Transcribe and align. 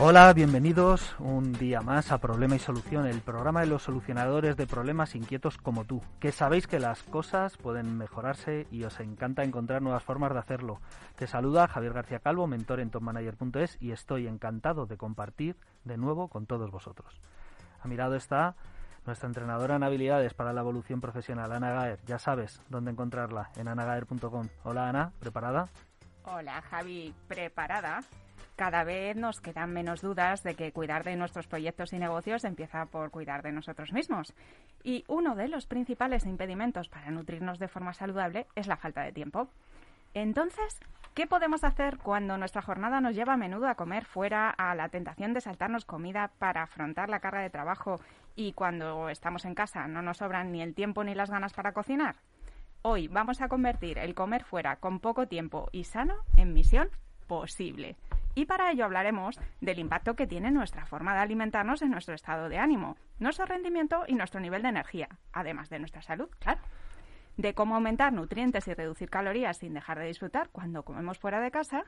Hola, 0.00 0.32
bienvenidos 0.32 1.16
un 1.18 1.52
día 1.54 1.80
más 1.80 2.12
a 2.12 2.18
Problema 2.18 2.54
y 2.54 2.60
Solución, 2.60 3.04
el 3.04 3.20
programa 3.20 3.62
de 3.62 3.66
los 3.66 3.82
solucionadores 3.82 4.56
de 4.56 4.68
problemas 4.68 5.16
inquietos 5.16 5.58
como 5.58 5.86
tú, 5.86 6.00
que 6.20 6.30
sabéis 6.30 6.68
que 6.68 6.78
las 6.78 7.02
cosas 7.02 7.56
pueden 7.56 7.98
mejorarse 7.98 8.68
y 8.70 8.84
os 8.84 9.00
encanta 9.00 9.42
encontrar 9.42 9.82
nuevas 9.82 10.04
formas 10.04 10.32
de 10.32 10.38
hacerlo. 10.38 10.80
Te 11.16 11.26
saluda 11.26 11.66
Javier 11.66 11.94
García 11.94 12.20
Calvo, 12.20 12.46
mentor 12.46 12.78
en 12.78 12.90
topmanager.es 12.90 13.76
y 13.80 13.90
estoy 13.90 14.28
encantado 14.28 14.86
de 14.86 14.96
compartir 14.96 15.56
de 15.82 15.96
nuevo 15.96 16.28
con 16.28 16.46
todos 16.46 16.70
vosotros. 16.70 17.20
A 17.80 17.88
mi 17.88 17.96
lado 17.96 18.14
está 18.14 18.54
nuestra 19.04 19.26
entrenadora 19.26 19.74
en 19.74 19.82
habilidades 19.82 20.32
para 20.32 20.52
la 20.52 20.60
evolución 20.60 21.00
profesional, 21.00 21.50
Ana 21.50 21.72
Gaer. 21.72 21.98
Ya 22.06 22.20
sabes 22.20 22.62
dónde 22.68 22.92
encontrarla, 22.92 23.50
en 23.56 23.66
anagaer.com. 23.66 24.46
Hola 24.62 24.90
Ana, 24.90 25.10
¿preparada? 25.18 25.68
Hola 26.22 26.62
Javi, 26.70 27.12
¿preparada? 27.26 28.04
Cada 28.56 28.84
vez 28.84 29.16
nos 29.16 29.40
quedan 29.40 29.72
menos 29.72 30.00
dudas 30.00 30.42
de 30.42 30.54
que 30.54 30.72
cuidar 30.72 31.04
de 31.04 31.16
nuestros 31.16 31.46
proyectos 31.46 31.92
y 31.92 31.98
negocios 31.98 32.44
empieza 32.44 32.86
por 32.86 33.10
cuidar 33.10 33.42
de 33.42 33.52
nosotros 33.52 33.92
mismos. 33.92 34.34
Y 34.82 35.04
uno 35.08 35.34
de 35.34 35.48
los 35.48 35.66
principales 35.66 36.26
impedimentos 36.26 36.88
para 36.88 37.10
nutrirnos 37.10 37.58
de 37.58 37.68
forma 37.68 37.92
saludable 37.92 38.46
es 38.54 38.66
la 38.66 38.76
falta 38.76 39.02
de 39.02 39.12
tiempo. 39.12 39.48
Entonces, 40.14 40.80
¿qué 41.14 41.26
podemos 41.26 41.64
hacer 41.64 41.98
cuando 41.98 42.38
nuestra 42.38 42.62
jornada 42.62 43.00
nos 43.00 43.14
lleva 43.14 43.34
a 43.34 43.38
menudo 43.38 43.68
a 43.68 43.74
comer 43.74 44.04
fuera, 44.04 44.50
a 44.50 44.74
la 44.74 44.88
tentación 44.88 45.34
de 45.34 45.40
saltarnos 45.40 45.84
comida 45.84 46.30
para 46.38 46.62
afrontar 46.62 47.08
la 47.08 47.20
carga 47.20 47.40
de 47.40 47.50
trabajo 47.50 48.00
y 48.34 48.52
cuando 48.52 49.08
estamos 49.08 49.44
en 49.44 49.54
casa 49.54 49.86
no 49.88 50.02
nos 50.02 50.18
sobran 50.18 50.52
ni 50.52 50.62
el 50.62 50.74
tiempo 50.74 51.04
ni 51.04 51.14
las 51.14 51.30
ganas 51.30 51.52
para 51.52 51.72
cocinar? 51.72 52.16
Hoy 52.82 53.08
vamos 53.08 53.40
a 53.40 53.48
convertir 53.48 53.98
el 53.98 54.14
comer 54.14 54.44
fuera 54.44 54.76
con 54.76 55.00
poco 55.00 55.26
tiempo 55.26 55.68
y 55.72 55.84
sano 55.84 56.14
en 56.36 56.54
misión 56.54 56.88
posible. 57.26 57.96
Y 58.38 58.46
para 58.46 58.70
ello 58.70 58.84
hablaremos 58.84 59.36
del 59.60 59.80
impacto 59.80 60.14
que 60.14 60.28
tiene 60.28 60.52
nuestra 60.52 60.86
forma 60.86 61.12
de 61.12 61.18
alimentarnos 61.18 61.82
en 61.82 61.90
nuestro 61.90 62.14
estado 62.14 62.48
de 62.48 62.58
ánimo, 62.58 62.96
nuestro 63.18 63.46
rendimiento 63.46 64.04
y 64.06 64.14
nuestro 64.14 64.38
nivel 64.38 64.62
de 64.62 64.68
energía, 64.68 65.08
además 65.32 65.70
de 65.70 65.80
nuestra 65.80 66.02
salud, 66.02 66.28
claro. 66.38 66.60
De 67.36 67.52
cómo 67.54 67.74
aumentar 67.74 68.12
nutrientes 68.12 68.68
y 68.68 68.74
reducir 68.74 69.10
calorías 69.10 69.56
sin 69.56 69.74
dejar 69.74 69.98
de 69.98 70.06
disfrutar 70.06 70.50
cuando 70.50 70.84
comemos 70.84 71.18
fuera 71.18 71.40
de 71.40 71.50
casa 71.50 71.82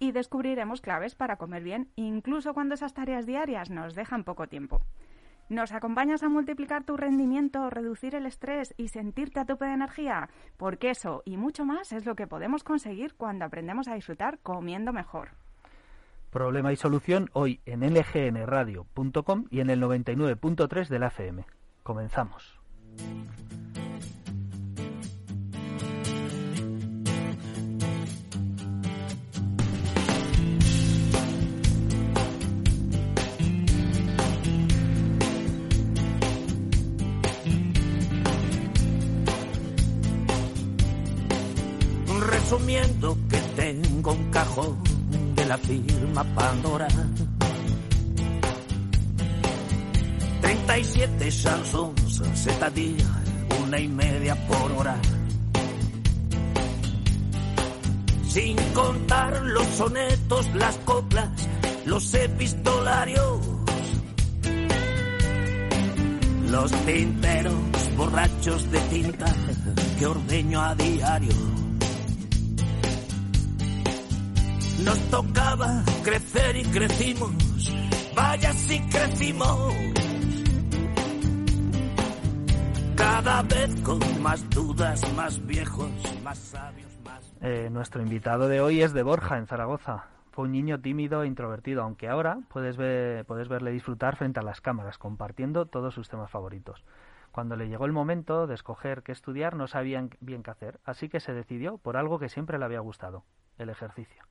y 0.00 0.10
descubriremos 0.10 0.80
claves 0.80 1.14
para 1.14 1.36
comer 1.36 1.62
bien 1.62 1.88
incluso 1.94 2.52
cuando 2.52 2.74
esas 2.74 2.94
tareas 2.94 3.24
diarias 3.24 3.70
nos 3.70 3.94
dejan 3.94 4.24
poco 4.24 4.48
tiempo. 4.48 4.82
¿Nos 5.48 5.70
acompañas 5.70 6.24
a 6.24 6.28
multiplicar 6.28 6.82
tu 6.82 6.96
rendimiento, 6.96 7.70
reducir 7.70 8.16
el 8.16 8.26
estrés 8.26 8.74
y 8.76 8.88
sentirte 8.88 9.38
a 9.38 9.44
tope 9.44 9.66
de 9.66 9.74
energía? 9.74 10.30
Porque 10.56 10.90
eso 10.90 11.22
y 11.24 11.36
mucho 11.36 11.64
más 11.64 11.92
es 11.92 12.06
lo 12.06 12.16
que 12.16 12.26
podemos 12.26 12.64
conseguir 12.64 13.14
cuando 13.14 13.44
aprendemos 13.44 13.86
a 13.86 13.94
disfrutar 13.94 14.40
comiendo 14.40 14.92
mejor. 14.92 15.41
Problema 16.32 16.72
y 16.72 16.76
solución 16.76 17.28
hoy 17.34 17.60
en 17.66 17.80
lgnradio.com 17.80 19.44
y 19.50 19.60
en 19.60 19.68
el 19.68 19.82
99.3 19.82 20.88
de 20.88 20.98
la 20.98 21.08
FM. 21.08 21.44
Comenzamos. 21.82 22.58
Resumiendo 42.26 43.18
que 43.28 43.36
tengo 43.54 44.12
un 44.12 44.30
cajón 44.30 44.91
la 45.52 45.58
firma 45.58 46.24
Pandora. 46.34 46.88
37 50.40 51.30
chansons, 51.30 51.92
c'est-à-dire 52.34 53.04
una 53.62 53.78
y 53.78 53.86
media 53.86 54.34
por 54.48 54.72
hora. 54.72 54.96
Sin 58.28 58.56
contar 58.72 59.42
los 59.42 59.66
sonetos, 59.76 60.46
las 60.54 60.78
coplas, 60.86 61.28
los 61.84 62.14
epistolarios, 62.14 63.40
los 66.48 66.70
tinteros 66.86 67.96
borrachos 67.98 68.70
de 68.70 68.80
tinta 68.88 69.26
que 69.98 70.06
ordeño 70.06 70.62
a 70.62 70.74
diario 70.74 71.51
Nos 74.84 74.98
tocaba 75.10 75.82
crecer 76.02 76.56
y 76.56 76.64
crecimos, 76.64 77.72
vaya 78.16 78.52
si 78.52 78.80
crecimos. 78.88 79.74
Cada 82.96 83.42
vez 83.42 83.80
con 83.82 84.22
más 84.22 84.48
dudas, 84.50 85.14
más 85.14 85.46
viejos, 85.46 85.90
más 86.24 86.38
sabios, 86.38 86.98
más... 87.04 87.32
Eh, 87.40 87.68
nuestro 87.70 88.02
invitado 88.02 88.48
de 88.48 88.60
hoy 88.60 88.82
es 88.82 88.92
de 88.92 89.02
Borja, 89.02 89.38
en 89.38 89.46
Zaragoza. 89.46 90.06
Fue 90.32 90.46
un 90.46 90.52
niño 90.52 90.80
tímido 90.80 91.22
e 91.22 91.26
introvertido, 91.26 91.82
aunque 91.82 92.08
ahora 92.08 92.40
puedes, 92.48 92.76
ver, 92.76 93.24
puedes 93.26 93.48
verle 93.48 93.70
disfrutar 93.70 94.16
frente 94.16 94.40
a 94.40 94.42
las 94.42 94.60
cámaras, 94.60 94.98
compartiendo 94.98 95.66
todos 95.66 95.94
sus 95.94 96.08
temas 96.08 96.30
favoritos. 96.30 96.84
Cuando 97.30 97.54
le 97.54 97.68
llegó 97.68 97.84
el 97.84 97.92
momento 97.92 98.46
de 98.46 98.54
escoger 98.54 99.02
qué 99.02 99.12
estudiar, 99.12 99.54
no 99.54 99.66
sabían 99.66 100.10
bien 100.20 100.42
qué 100.42 100.50
hacer, 100.50 100.80
así 100.84 101.08
que 101.08 101.20
se 101.20 101.32
decidió 101.32 101.78
por 101.78 101.96
algo 101.96 102.18
que 102.18 102.28
siempre 102.28 102.58
le 102.58 102.64
había 102.64 102.80
gustado, 102.80 103.24
el 103.58 103.70
ejercicio. 103.70 104.24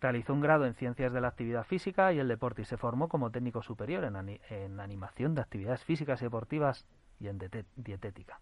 Realizó 0.00 0.32
un 0.32 0.40
grado 0.40 0.64
en 0.64 0.74
Ciencias 0.74 1.12
de 1.12 1.20
la 1.20 1.28
Actividad 1.28 1.64
Física 1.64 2.12
y 2.12 2.20
el 2.20 2.28
Deporte 2.28 2.62
y 2.62 2.64
se 2.64 2.76
formó 2.76 3.08
como 3.08 3.30
técnico 3.30 3.62
superior 3.62 4.04
en, 4.04 4.80
animación 4.80 5.34
de 5.34 5.40
actividades 5.40 5.82
físicas 5.82 6.20
y 6.20 6.26
deportivas 6.26 6.86
y 7.18 7.26
en 7.26 7.40
dietética. 7.74 8.38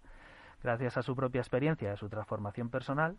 Gracias 0.62 0.98
a 0.98 1.02
su 1.02 1.16
propia 1.16 1.40
experiencia 1.40 1.88
y 1.88 1.92
a 1.92 1.96
su 1.96 2.10
transformación 2.10 2.68
personal, 2.68 3.16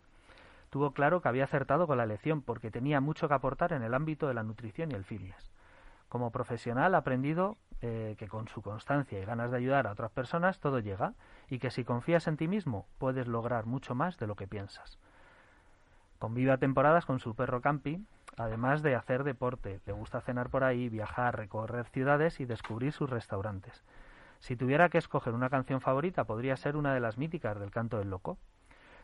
tuvo 0.70 0.92
claro 0.92 1.20
que 1.20 1.28
había 1.28 1.44
acertado 1.44 1.88
con 1.88 1.98
la 1.98 2.04
elección 2.04 2.42
porque 2.42 2.70
tenía 2.70 3.00
mucho 3.00 3.26
que 3.26 3.34
aportar 3.34 3.72
en 3.72 3.82
el 3.82 3.94
ámbito 3.94 4.28
de 4.28 4.34
la 4.34 4.44
nutrición 4.44 4.92
y 4.92 4.94
el 4.94 5.04
fitness. 5.04 5.50
Como 6.08 6.30
profesional 6.30 6.94
ha 6.94 6.98
aprendido 6.98 7.56
eh, 7.82 8.14
que 8.18 8.28
con 8.28 8.46
su 8.46 8.62
constancia 8.62 9.20
y 9.20 9.24
ganas 9.24 9.50
de 9.50 9.56
ayudar 9.56 9.88
a 9.88 9.92
otras 9.92 10.12
personas 10.12 10.60
todo 10.60 10.78
llega 10.78 11.14
y 11.48 11.58
que 11.58 11.70
si 11.70 11.84
confías 11.84 12.28
en 12.28 12.36
ti 12.36 12.46
mismo 12.46 12.86
puedes 12.98 13.26
lograr 13.26 13.66
mucho 13.66 13.96
más 13.96 14.16
de 14.18 14.28
lo 14.28 14.36
que 14.36 14.46
piensas. 14.46 14.98
Convive 16.20 16.52
a 16.52 16.58
temporadas 16.58 17.04
con 17.04 17.18
su 17.18 17.34
perro 17.34 17.60
Campi 17.60 18.04
Además 18.38 18.82
de 18.82 18.94
hacer 18.94 19.24
deporte, 19.24 19.80
le 19.84 19.92
gusta 19.92 20.20
cenar 20.20 20.48
por 20.48 20.62
ahí, 20.62 20.88
viajar, 20.88 21.36
recorrer 21.36 21.86
ciudades 21.86 22.38
y 22.38 22.44
descubrir 22.44 22.92
sus 22.92 23.10
restaurantes. 23.10 23.84
Si 24.38 24.54
tuviera 24.54 24.88
que 24.88 24.98
escoger 24.98 25.34
una 25.34 25.50
canción 25.50 25.80
favorita, 25.80 26.22
podría 26.22 26.56
ser 26.56 26.76
una 26.76 26.94
de 26.94 27.00
las 27.00 27.18
míticas 27.18 27.58
del 27.58 27.72
canto 27.72 27.98
del 27.98 28.10
loco. 28.10 28.38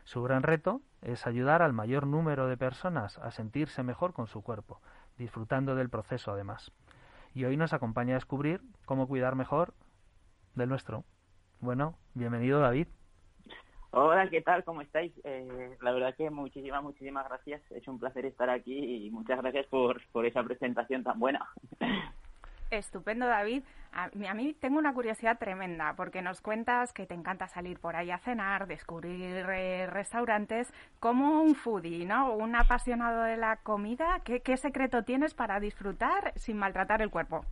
Su 0.05 0.23
gran 0.23 0.41
reto 0.41 0.81
es 1.01 1.27
ayudar 1.27 1.61
al 1.61 1.73
mayor 1.73 2.07
número 2.07 2.47
de 2.47 2.55
personas 2.55 3.17
a 3.17 3.31
sentirse 3.31 3.83
mejor 3.83 4.13
con 4.13 4.27
su 4.27 4.41
cuerpo, 4.41 4.79
disfrutando 5.17 5.75
del 5.75 5.89
proceso 5.89 6.31
además. 6.31 6.71
Y 7.33 7.43
hoy 7.43 7.57
nos 7.57 7.73
acompaña 7.73 8.13
a 8.13 8.17
descubrir 8.19 8.61
cómo 8.85 9.05
cuidar 9.05 9.35
mejor 9.35 9.73
del 10.53 10.69
nuestro. 10.69 11.03
Bueno, 11.59 11.97
bienvenido 12.13 12.61
David. 12.61 12.87
Hola, 13.97 14.27
¿qué 14.29 14.41
tal? 14.41 14.61
¿Cómo 14.65 14.81
estáis? 14.81 15.13
Eh, 15.23 15.77
la 15.81 15.93
verdad 15.93 16.13
que 16.17 16.29
muchísimas, 16.29 16.83
muchísimas 16.83 17.29
gracias. 17.29 17.61
Es 17.71 17.87
un 17.87 17.97
placer 17.97 18.25
estar 18.25 18.49
aquí 18.49 19.05
y 19.05 19.09
muchas 19.09 19.41
gracias 19.41 19.67
por, 19.67 20.05
por 20.07 20.25
esa 20.25 20.43
presentación 20.43 21.01
tan 21.01 21.17
buena. 21.17 21.47
Estupendo, 22.71 23.25
David. 23.25 23.63
A 23.93 24.09
mí, 24.33 24.53
tengo 24.59 24.79
una 24.79 24.93
curiosidad 24.93 25.39
tremenda 25.39 25.93
porque 25.95 26.21
nos 26.21 26.41
cuentas 26.41 26.91
que 26.91 27.05
te 27.05 27.13
encanta 27.13 27.47
salir 27.47 27.79
por 27.79 27.95
ahí 27.95 28.11
a 28.11 28.17
cenar, 28.17 28.67
descubrir 28.67 29.45
eh, 29.49 29.87
restaurantes, 29.87 30.73
como 30.99 31.41
un 31.41 31.55
foodie, 31.55 32.05
¿no? 32.05 32.33
Un 32.33 32.53
apasionado 32.53 33.23
de 33.23 33.37
la 33.37 33.55
comida. 33.63 34.19
¿Qué, 34.25 34.41
qué 34.41 34.57
secreto 34.57 35.03
tienes 35.03 35.33
para 35.33 35.61
disfrutar 35.61 36.33
sin 36.35 36.57
maltratar 36.57 37.01
el 37.01 37.11
cuerpo? 37.11 37.45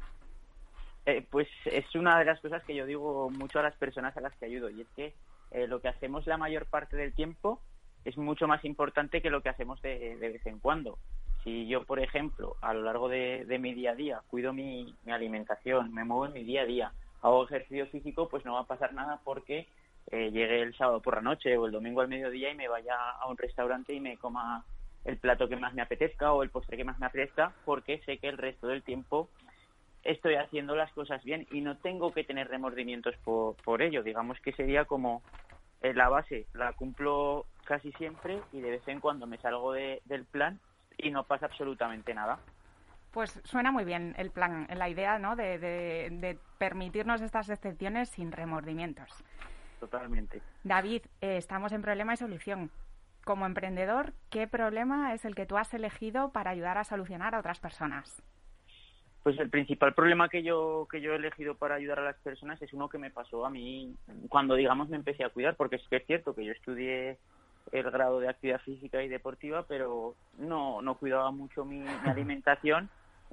Eh, 1.06 1.26
pues 1.32 1.48
es 1.64 1.96
una 1.96 2.20
de 2.20 2.26
las 2.26 2.42
cosas 2.42 2.62
que 2.66 2.76
yo 2.76 2.86
digo 2.86 3.30
mucho 3.30 3.60
a 3.60 3.64
las 3.64 3.76
personas 3.78 4.18
a 4.18 4.22
las 4.22 4.36
que 4.36 4.48
ayudo 4.48 4.70
y 4.70 4.82
es 4.82 4.88
que 4.90 5.14
eh, 5.54 5.68
lo 5.68 5.82
que 5.82 5.88
hacemos 5.88 6.26
la 6.28 6.38
mayor 6.38 6.66
parte 6.66 6.98
del 6.98 7.14
tiempo 7.14 7.62
es 8.06 8.18
mucho 8.18 8.48
más 8.48 8.66
importante 8.66 9.22
que 9.22 9.30
lo 9.30 9.42
que 9.42 9.50
hacemos 9.50 9.82
de, 9.82 10.18
vez 10.20 10.46
en 10.46 10.60
cuando. 10.60 10.98
Si 11.44 11.68
yo, 11.68 11.84
por 11.84 12.00
ejemplo, 12.00 12.56
a 12.62 12.74
lo 12.74 12.82
largo 12.82 13.08
de, 13.08 13.46
mi 13.60 13.74
día 13.74 13.92
a 13.92 13.96
día 13.96 14.22
cuido 14.28 14.52
mi, 14.52 14.96
alimentación, 15.08 15.94
me 15.94 16.04
muevo 16.04 16.26
en 16.26 16.34
mi 16.34 16.44
día 16.44 16.64
a 16.64 16.66
día, 16.66 16.92
hago 17.22 17.46
ejercicio 17.46 17.86
físico, 17.88 18.28
pues 18.30 18.44
no 18.46 18.54
va 18.54 18.62
a 18.62 18.68
pasar 18.68 18.94
nada 18.94 19.20
porque 19.24 19.68
eh, 20.12 20.32
llegue 20.32 20.62
el 20.62 20.76
sábado 20.76 21.02
por 21.02 21.16
la 21.16 21.22
noche 21.22 21.56
o 21.58 21.66
el 21.66 21.72
domingo 21.72 22.02
al 22.02 22.08
mediodía 22.08 22.52
y 22.52 22.56
me 22.56 22.68
vaya 22.68 22.96
a 23.12 23.28
un 23.28 23.38
restaurante 23.38 23.94
y 23.94 24.00
me 24.00 24.18
coma 24.18 24.66
el 25.06 25.18
plato 25.18 25.48
que 25.48 25.56
más 25.56 25.74
me 25.74 25.82
apetezca 25.82 26.34
o 26.34 26.44
el 26.44 26.50
postre 26.50 26.78
que 26.78 26.84
más 26.84 27.00
me 27.00 27.06
apetezca 27.06 27.54
porque 27.66 28.00
sé 28.06 28.18
que 28.18 28.30
el 28.30 28.38
resto 28.38 28.68
del 28.68 28.84
tiempo 28.84 29.30
estoy 30.04 30.36
haciendo 30.36 30.76
las 30.76 30.92
cosas 30.92 31.24
bien 31.24 31.48
y 31.52 31.62
no 31.62 31.78
tengo 31.78 32.14
que 32.14 32.24
tener 32.24 32.48
remordimientos 32.50 33.16
por, 33.24 33.56
por 33.58 33.82
ello. 33.82 34.04
Digamos 34.04 34.40
que 34.40 34.54
sería 34.54 34.86
como 34.86 35.22
eh, 35.82 35.94
la 35.94 36.10
base, 36.10 36.48
la 36.54 36.74
cumplo 36.74 37.46
casi 37.66 37.92
siempre 37.94 38.42
y 38.52 38.62
de 38.62 38.72
vez 38.72 38.88
en 38.88 39.00
cuando 39.00 39.28
me 39.28 39.38
salgo 39.38 39.74
de, 39.74 40.02
del 40.06 40.26
plan 40.26 40.60
y 40.98 41.12
no 41.12 41.24
pasa 41.24 41.46
absolutamente 41.46 42.14
nada. 42.14 42.40
Pues 43.12 43.40
suena 43.44 43.72
muy 43.72 43.86
bien 43.86 44.16
el 44.18 44.32
plan, 44.32 44.68
la 44.76 44.90
idea 44.90 45.20
¿no? 45.20 45.36
de, 45.36 45.60
de, 45.60 46.40
permitirnos 46.58 47.22
estas 47.22 47.50
excepciones 47.50 48.10
sin 48.10 48.32
remordimientos. 48.32 49.24
Totalmente. 49.80 50.42
David, 50.64 51.04
eh, 51.22 51.38
estamos 51.38 51.74
en 51.74 51.82
problema 51.82 52.14
y 52.14 52.18
solución. 52.18 52.72
Como 53.24 53.46
emprendedor, 53.46 54.14
¿qué 54.30 54.48
problema 54.48 55.14
es 55.14 55.26
el 55.26 55.36
que 55.36 55.46
tú 55.46 55.58
has 55.58 55.74
elegido 55.74 56.32
para 56.32 56.52
ayudar 56.52 56.78
a 56.78 56.84
solucionar 56.84 57.36
a 57.36 57.40
otras 57.40 57.60
personas? 57.60 58.24
Pues 59.24 59.40
el 59.40 59.50
principal 59.50 59.94
problema 59.94 60.28
que 60.28 60.44
yo 60.44 60.86
que 60.92 61.00
yo 61.00 61.14
he 61.14 61.16
elegido 61.16 61.56
para 61.56 61.76
ayudar 61.76 62.00
a 62.00 62.04
las 62.04 62.18
personas 62.18 62.62
es 62.62 62.74
uno 62.74 62.90
que 62.90 62.98
me 62.98 63.10
pasó 63.10 63.46
a 63.46 63.50
mí 63.50 63.96
cuando 64.28 64.56
digamos 64.56 64.90
me 64.90 64.98
empecé 64.98 65.24
a 65.24 65.30
cuidar, 65.30 65.56
porque 65.56 65.78
es 65.78 65.88
que 65.90 65.96
es 65.96 66.06
cierto 66.06 66.36
que 66.36 66.44
yo 66.44 66.52
estudié 66.52 67.18
el 67.72 67.90
grado 67.90 68.20
de 68.20 68.28
actividad 68.28 68.60
física 68.62 69.02
y 69.02 69.08
deportiva, 69.08 69.64
pero 69.66 70.16
no 70.38 70.82
no 70.82 70.96
cuidaba 70.96 71.32
mucho 71.32 71.64
mi, 71.64 71.86
alimentación 72.06 72.90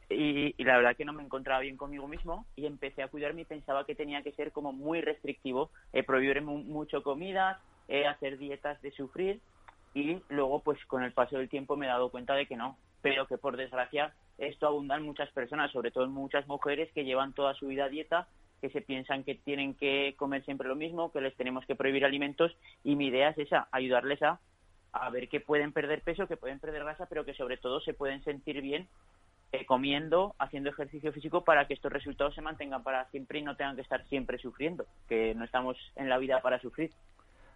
y, 0.09 0.55
la 0.63 0.77
verdad 0.77 0.97
que 0.97 1.05
no 1.05 1.13
me 1.13 1.25
encontraba 1.25 1.61
bien 1.61 1.77
conmigo 1.77 2.07
mismo 2.07 2.47
y 2.55 2.67
empecé 2.67 3.03
a 3.03 3.09
cuidarme 3.09 3.43
y 3.43 3.47
pensaba 3.47 3.85
que 3.85 3.97
tenía 3.97 4.23
que 4.23 4.33
ser 4.33 4.53
como 4.53 4.73
muy 4.73 5.01
restrictivo, 5.01 5.71
eh, 5.93 6.05
prohibirme 6.05 6.53
mucho 6.53 7.03
comida, 7.03 7.61
eh, 7.89 8.07
hacer 8.07 8.39
dietas 8.39 8.81
de 8.81 8.93
sufrir 8.93 9.41
y 9.93 10.23
luego 10.29 10.61
pues 10.63 10.79
con 10.87 11.03
el 11.03 11.13
paso 11.13 11.37
del 11.37 11.49
tiempo 11.49 11.77
me 11.77 11.87
he 11.87 11.89
dado 11.89 12.11
cuenta 12.11 12.35
de 12.35 12.47
que 12.47 12.57
no, 12.57 12.77
pero 13.03 13.27
que 13.27 13.39
por 13.39 13.57
desgracia 13.57 14.15
esto 14.41 14.67
abunda 14.67 14.97
en 14.97 15.03
muchas 15.03 15.31
personas, 15.31 15.71
sobre 15.71 15.91
todo 15.91 16.05
en 16.05 16.13
muchas 16.13 16.47
mujeres 16.47 16.91
que 16.93 17.05
llevan 17.05 17.33
toda 17.33 17.55
su 17.55 17.67
vida 17.67 17.85
a 17.85 17.89
dieta, 17.89 18.29
que 18.61 18.71
se 18.71 18.81
piensan 18.81 19.25
que 19.25 19.35
tienen 19.35 19.75
que 19.75 20.15
comer 20.17 20.45
siempre 20.45 20.69
lo 20.69 20.77
mismo, 20.77 21.13
que 21.13 21.21
les 21.21 21.37
tenemos 21.37 21.65
que 21.67 21.77
prohibir 21.77 22.05
alimentos 22.05 22.57
y 22.85 22.97
mi 22.97 23.07
idea 23.07 23.31
es 23.31 23.39
esa, 23.39 23.69
ayudarles 23.73 24.23
a, 24.23 24.41
a 24.93 25.11
ver 25.11 25.29
que 25.29 25.41
pueden 25.41 25.73
perder 25.73 26.03
peso, 26.03 26.27
que 26.27 26.37
pueden 26.37 26.59
perder 26.59 26.85
grasa, 26.85 27.07
pero 27.07 27.25
que 27.25 27.35
sobre 27.35 27.57
todo 27.57 27.81
se 27.81 27.95
pueden 27.95 28.23
sentir 28.25 28.61
bien 28.61 28.89
eh, 29.53 29.67
comiendo, 29.67 30.35
haciendo 30.39 30.71
ejercicio 30.71 31.13
físico 31.13 31.43
para 31.43 31.67
que 31.67 31.75
estos 31.75 31.93
resultados 31.93 32.35
se 32.35 32.41
mantengan 32.41 32.83
para 32.83 33.09
siempre 33.11 33.41
y 33.41 33.43
no 33.43 33.57
tengan 33.57 33.77
que 33.77 33.83
estar 33.83 34.07
siempre 34.09 34.39
sufriendo, 34.39 34.87
que 35.09 35.35
no 35.35 35.45
estamos 35.45 35.77
en 35.97 36.09
la 36.09 36.19
vida 36.19 36.41
para 36.41 36.61
sufrir. 36.61 36.93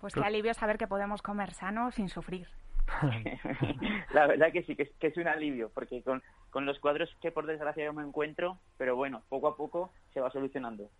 Pues 0.01 0.13
qué 0.13 0.21
alivio 0.21 0.53
saber 0.55 0.77
que 0.77 0.87
podemos 0.87 1.23
comer 1.23 1.53
sano 1.53 1.91
sin 1.93 2.09
sufrir. 2.09 2.49
la 4.13 4.27
verdad 4.27 4.53
que 4.53 4.63
sí, 4.65 4.77
que 4.77 4.93
es, 5.01 5.17
un 5.17 5.29
alivio, 5.29 5.71
porque 5.75 6.03
con, 6.03 6.23
con 6.51 6.67
los 6.67 6.79
cuadros 6.79 7.15
que 7.21 7.33
por 7.33 7.47
desgracia 7.47 7.85
yo 7.85 7.93
me 7.93 8.03
encuentro, 8.03 8.59
pero 8.77 8.97
bueno, 8.97 9.23
poco 9.29 9.49
a 9.49 9.57
poco 9.57 9.93
se 10.13 10.21
va 10.21 10.31
solucionando. 10.31 10.91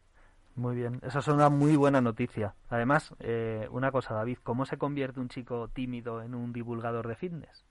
Muy 0.57 0.77
bien, 0.77 1.01
esa 1.03 1.19
es 1.19 1.29
una 1.29 1.49
muy 1.49 1.77
buena 1.77 2.01
noticia. 2.01 2.55
Además, 2.69 3.13
eh, 3.19 3.67
una 3.71 3.91
cosa, 3.91 4.15
David, 4.15 4.39
¿cómo 4.43 4.67
se 4.67 4.79
convierte 4.79 5.21
un 5.21 5.29
chico 5.29 5.69
tímido 5.69 6.23
en 6.23 6.35
un 6.35 6.53
divulgador 6.53 7.09
de 7.09 7.17
fitness? 7.17 7.65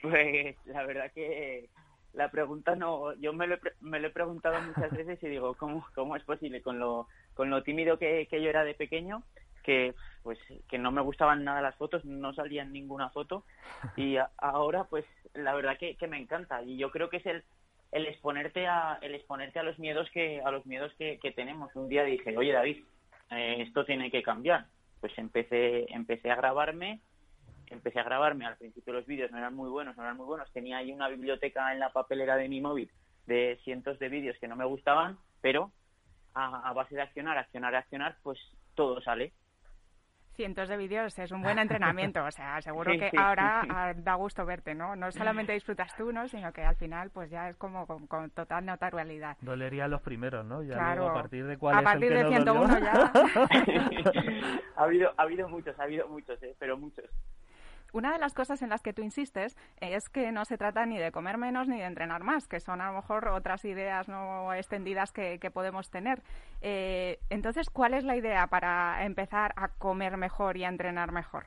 Pues 0.00 0.56
la 0.66 0.84
verdad 0.86 1.10
que 1.12 1.68
la 2.12 2.30
pregunta 2.30 2.76
no, 2.76 3.12
yo 3.14 3.32
me 3.32 3.46
lo, 3.46 3.56
me 3.80 3.98
lo 3.98 4.08
he 4.08 4.10
preguntado 4.10 4.60
muchas 4.62 4.90
veces 4.96 5.20
y 5.22 5.28
digo, 5.28 5.54
¿cómo, 5.54 5.84
cómo 5.94 6.16
es 6.16 6.22
posible 6.22 6.62
con 6.62 6.78
lo, 6.78 7.08
con 7.34 7.50
lo 7.50 7.62
tímido 7.62 7.98
que, 7.98 8.26
que 8.30 8.40
yo 8.40 8.50
era 8.50 8.62
de 8.62 8.74
pequeño? 8.74 9.22
Que 9.66 9.94
pues 10.22 10.38
que 10.68 10.78
no 10.78 10.90
me 10.90 11.02
gustaban 11.02 11.44
nada 11.44 11.60
las 11.60 11.76
fotos, 11.76 12.04
no 12.04 12.32
salían 12.34 12.72
ninguna 12.72 13.10
foto 13.10 13.44
y 13.96 14.16
ahora 14.38 14.84
pues 14.84 15.04
la 15.34 15.54
verdad 15.54 15.76
que, 15.78 15.96
que, 15.96 16.06
me 16.06 16.18
encanta 16.18 16.62
y 16.62 16.78
yo 16.78 16.90
creo 16.90 17.10
que 17.10 17.18
es 17.18 17.26
el, 17.26 17.44
el 17.92 18.06
exponerte 18.06 18.66
a 18.66 18.98
el 19.02 19.14
exponerte 19.14 19.58
a 19.58 19.64
los 19.64 19.78
miedos 19.78 20.08
que 20.10 20.40
a 20.40 20.50
los 20.50 20.64
miedos 20.64 20.92
que, 20.98 21.18
que 21.20 21.32
tenemos. 21.32 21.74
Un 21.74 21.88
día 21.88 22.04
dije, 22.04 22.36
oye 22.36 22.52
David, 22.52 22.82
eh, 23.30 23.56
esto 23.60 23.84
tiene 23.84 24.10
que 24.10 24.22
cambiar. 24.22 24.66
Pues 25.00 25.12
empecé 25.18 25.86
empecé 25.92 26.30
a 26.30 26.36
grabarme, 26.36 27.00
empecé 27.66 28.00
a 28.00 28.04
grabarme. 28.04 28.46
Al 28.46 28.56
principio 28.56 28.94
los 28.94 29.06
vídeos 29.06 29.30
no 29.30 29.38
eran 29.38 29.54
muy 29.54 29.68
buenos, 29.68 29.96
no 29.96 30.02
eran 30.02 30.16
muy 30.16 30.26
buenos. 30.26 30.50
Tenía 30.52 30.78
ahí 30.78 30.92
una 30.92 31.08
biblioteca 31.08 31.72
en 31.72 31.80
la 31.80 31.92
papelera 31.92 32.36
de 32.36 32.48
mi 32.48 32.60
móvil 32.60 32.90
de 33.26 33.58
cientos 33.64 33.98
de 33.98 34.08
vídeos 34.08 34.36
que 34.38 34.48
no 34.48 34.56
me 34.56 34.64
gustaban, 34.64 35.18
pero 35.40 35.72
a, 36.34 36.68
a 36.68 36.72
base 36.72 36.94
de 36.94 37.02
accionar, 37.02 37.36
accionar, 37.38 37.74
accionar, 37.74 38.16
pues 38.22 38.38
todo 38.74 39.00
sale 39.00 39.32
cientos 40.36 40.68
de 40.68 40.76
vídeos 40.76 41.18
es 41.18 41.32
un 41.32 41.42
buen 41.42 41.58
entrenamiento. 41.58 42.22
O 42.24 42.30
sea, 42.30 42.60
seguro 42.60 42.92
que 42.92 43.10
ahora 43.18 43.62
ah, 43.68 43.92
da 43.96 44.14
gusto 44.14 44.44
verte, 44.44 44.74
¿no? 44.74 44.94
No 44.94 45.10
solamente 45.10 45.52
disfrutas 45.52 45.94
tú, 45.96 46.12
¿no? 46.12 46.28
Sino 46.28 46.52
que 46.52 46.62
al 46.62 46.76
final, 46.76 47.10
pues 47.10 47.30
ya 47.30 47.48
es 47.48 47.56
como 47.56 47.86
con, 47.86 48.30
total 48.30 48.64
naturalidad. 48.64 49.36
Dolería 49.40 49.88
los 49.88 50.02
primeros, 50.02 50.44
¿no? 50.44 50.62
Ya 50.62 50.74
claro. 50.74 51.08
a 51.08 51.14
partir 51.14 51.46
de 51.46 51.56
cuál 51.56 51.78
A 51.78 51.82
partir 51.82 52.12
de 52.12 52.28
101 52.28 52.78
ya. 52.78 53.12
ha 54.76 54.82
habido, 54.82 55.12
ha 55.16 55.22
habido 55.22 55.48
muchos, 55.48 55.78
ha 55.80 55.84
habido 55.84 56.06
muchos, 56.08 56.40
¿eh? 56.42 56.54
pero 56.58 56.76
muchos. 56.76 57.06
Una 57.92 58.12
de 58.12 58.18
las 58.18 58.34
cosas 58.34 58.62
en 58.62 58.68
las 58.68 58.82
que 58.82 58.92
tú 58.92 59.02
insistes 59.02 59.56
es 59.80 60.08
que 60.08 60.32
no 60.32 60.44
se 60.44 60.58
trata 60.58 60.84
ni 60.86 60.98
de 60.98 61.12
comer 61.12 61.38
menos 61.38 61.68
ni 61.68 61.78
de 61.78 61.84
entrenar 61.84 62.24
más, 62.24 62.46
que 62.48 62.60
son 62.60 62.80
a 62.80 62.88
lo 62.88 62.96
mejor 62.96 63.28
otras 63.28 63.64
ideas 63.64 64.08
no 64.08 64.52
extendidas 64.52 65.12
que, 65.12 65.38
podemos 65.52 65.90
tener. 65.90 66.22
Eh, 66.60 67.18
entonces, 67.30 67.70
¿cuál 67.70 67.94
es 67.94 68.04
la 68.04 68.16
idea 68.16 68.48
para 68.48 69.04
empezar 69.04 69.52
a 69.56 69.68
comer 69.68 70.16
mejor 70.16 70.56
y 70.56 70.64
a 70.64 70.68
entrenar 70.68 71.12
mejor? 71.12 71.46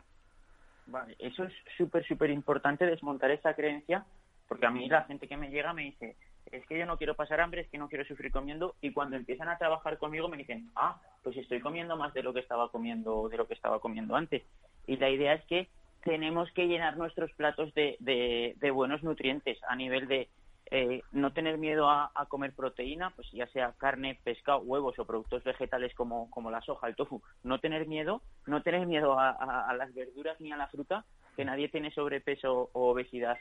Vale, 0.88 1.16
eso 1.20 1.44
es 1.44 1.54
súper, 1.78 2.06
súper 2.08 2.32
importante 2.32 2.86
desmontar 2.86 3.30
esa 3.30 3.54
creencia, 3.54 4.06
porque 4.48 4.66
a 4.66 4.72
mí 4.72 4.90
la 4.90 5.04
gente 5.04 5.28
que 5.28 5.38
me 5.38 5.50
llega 5.52 5.74
me 5.74 5.84
dice, 5.84 6.16
es 6.52 6.66
que 6.66 6.80
yo 6.80 6.86
no 6.86 6.98
quiero 6.98 7.16
pasar 7.16 7.42
hambre, 7.42 7.62
es 7.62 7.70
que 7.70 7.78
no 7.78 7.90
quiero 7.90 8.06
sufrir 8.06 8.32
comiendo, 8.32 8.76
y 8.82 8.92
cuando 8.92 9.16
empiezan 9.16 9.50
a 9.50 9.58
trabajar 9.58 10.00
conmigo 10.00 10.28
me 10.28 10.38
dicen, 10.38 10.72
ah, 10.76 11.00
pues 11.22 11.38
estoy 11.38 11.60
comiendo 11.60 11.96
más 11.98 12.14
de 12.14 12.24
lo 12.24 12.34
que 12.34 12.40
estaba 12.40 12.70
comiendo, 12.70 13.30
de 13.30 13.38
lo 13.38 13.48
que 13.48 13.54
estaba 13.54 13.80
comiendo 13.80 14.16
antes. 14.16 14.44
Y 14.88 14.98
la 14.98 15.10
idea 15.10 15.34
es 15.34 15.46
que 15.46 15.70
tenemos 16.04 16.52
que 16.52 16.68
llenar 16.68 16.98
nuestros 16.98 17.32
platos 17.34 17.74
de, 17.74 17.98
de, 18.00 18.72
buenos 18.72 19.04
nutrientes 19.04 19.58
a 19.68 19.76
nivel 19.76 20.08
de 20.08 20.30
eh, 20.72 21.02
no 21.12 21.34
tener 21.34 21.58
miedo 21.58 21.90
a, 21.90 22.12
comer 22.28 22.54
proteína, 22.54 23.10
pues 23.12 23.28
ya 23.32 23.48
sea 23.48 23.74
carne, 23.78 24.20
pescado, 24.24 24.60
huevos 24.60 24.98
o 25.00 25.06
productos 25.06 25.44
vegetales 25.44 25.94
como, 25.96 26.30
como 26.30 26.52
la 26.52 26.62
soja, 26.62 26.88
el 26.88 26.96
tofu. 26.96 27.22
No 27.44 27.60
tener 27.60 27.88
miedo, 27.88 28.22
no 28.46 28.62
tener 28.62 28.86
miedo 28.86 29.20
a, 29.20 29.74
las 29.78 29.94
verduras 29.94 30.40
ni 30.40 30.52
a 30.52 30.58
la 30.58 30.68
fruta, 30.68 31.06
que 31.36 31.46
nadie 31.46 31.70
tiene 31.70 31.92
sobrepeso 31.92 32.70
o 32.74 32.92
obesidad 32.92 33.38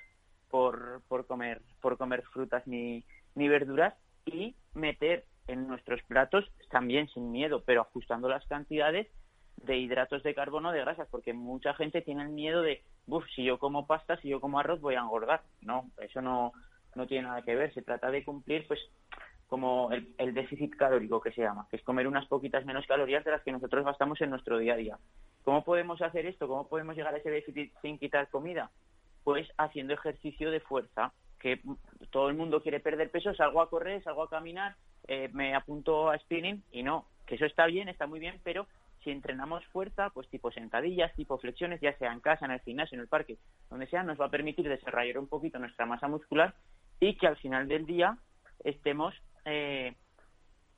por, 0.48 1.02
por 1.08 1.26
comer 1.26 1.60
por 1.82 1.98
comer 1.98 2.22
frutas 2.32 2.66
ni, 2.66 3.04
ni 3.34 3.48
verduras 3.48 3.94
y 4.24 4.56
meter 4.72 5.26
en 5.46 5.66
nuestros 5.66 6.02
platos 6.04 6.50
también 6.70 7.08
sin 7.08 7.30
miedo, 7.30 7.62
pero 7.66 7.82
ajustando 7.82 8.28
las 8.28 8.46
cantidades 8.46 9.08
de 9.64 9.76
hidratos 9.76 10.22
de 10.22 10.34
carbono 10.34 10.72
de 10.72 10.80
grasas, 10.80 11.08
porque 11.10 11.32
mucha 11.32 11.74
gente 11.74 12.02
tiene 12.02 12.22
el 12.22 12.30
miedo 12.30 12.62
de, 12.62 12.82
uff, 13.06 13.24
si 13.34 13.44
yo 13.44 13.58
como 13.58 13.86
pasta, 13.86 14.16
si 14.20 14.28
yo 14.28 14.40
como 14.40 14.58
arroz, 14.58 14.80
voy 14.80 14.94
a 14.94 15.00
engordar. 15.00 15.42
No, 15.62 15.90
eso 16.00 16.20
no, 16.20 16.52
no 16.94 17.06
tiene 17.06 17.28
nada 17.28 17.42
que 17.42 17.54
ver. 17.54 17.72
Se 17.74 17.82
trata 17.82 18.10
de 18.10 18.24
cumplir, 18.24 18.66
pues, 18.66 18.80
como 19.46 19.90
el, 19.92 20.14
el, 20.18 20.34
déficit 20.34 20.76
calórico 20.76 21.20
que 21.20 21.32
se 21.32 21.40
llama, 21.40 21.66
que 21.70 21.76
es 21.76 21.82
comer 21.82 22.06
unas 22.06 22.26
poquitas 22.26 22.66
menos 22.66 22.86
calorías 22.86 23.24
de 23.24 23.30
las 23.30 23.42
que 23.42 23.52
nosotros 23.52 23.84
gastamos 23.84 24.20
en 24.20 24.30
nuestro 24.30 24.58
día 24.58 24.74
a 24.74 24.76
día. 24.76 24.98
¿Cómo 25.42 25.64
podemos 25.64 26.02
hacer 26.02 26.26
esto? 26.26 26.46
¿Cómo 26.46 26.68
podemos 26.68 26.94
llegar 26.94 27.14
a 27.14 27.18
ese 27.18 27.30
déficit 27.30 27.72
sin 27.80 27.98
quitar 27.98 28.28
comida? 28.28 28.70
Pues 29.24 29.48
haciendo 29.56 29.94
ejercicio 29.94 30.50
de 30.50 30.60
fuerza, 30.60 31.12
que 31.38 31.60
todo 32.10 32.28
el 32.28 32.36
mundo 32.36 32.62
quiere 32.62 32.80
perder 32.80 33.10
peso, 33.10 33.34
salgo 33.34 33.62
a 33.62 33.70
correr, 33.70 34.02
salgo 34.02 34.24
a 34.24 34.28
caminar, 34.28 34.76
eh, 35.06 35.30
me 35.32 35.54
apunto 35.54 36.10
a 36.10 36.18
spinning 36.18 36.62
y 36.70 36.82
no, 36.82 37.06
que 37.26 37.36
eso 37.36 37.46
está 37.46 37.66
bien, 37.66 37.88
está 37.88 38.06
muy 38.06 38.20
bien, 38.20 38.40
pero 38.42 38.66
si 39.08 39.12
entrenamos 39.12 39.64
fuerza, 39.68 40.10
pues 40.10 40.28
tipo 40.28 40.50
sentadillas, 40.50 41.14
tipo 41.14 41.38
flexiones, 41.38 41.80
ya 41.80 41.96
sea 41.96 42.12
en 42.12 42.20
casa, 42.20 42.44
en 42.44 42.50
el 42.50 42.60
gimnasio, 42.60 42.96
en 42.96 43.00
el 43.00 43.08
parque, 43.08 43.38
donde 43.70 43.86
sea, 43.86 44.02
nos 44.02 44.20
va 44.20 44.26
a 44.26 44.30
permitir 44.30 44.68
desarrollar 44.68 45.18
un 45.18 45.28
poquito 45.28 45.58
nuestra 45.58 45.86
masa 45.86 46.08
muscular 46.08 46.54
y 47.00 47.16
que 47.16 47.26
al 47.26 47.38
final 47.38 47.68
del 47.68 47.86
día 47.86 48.18
estemos 48.64 49.14
eh, 49.46 49.94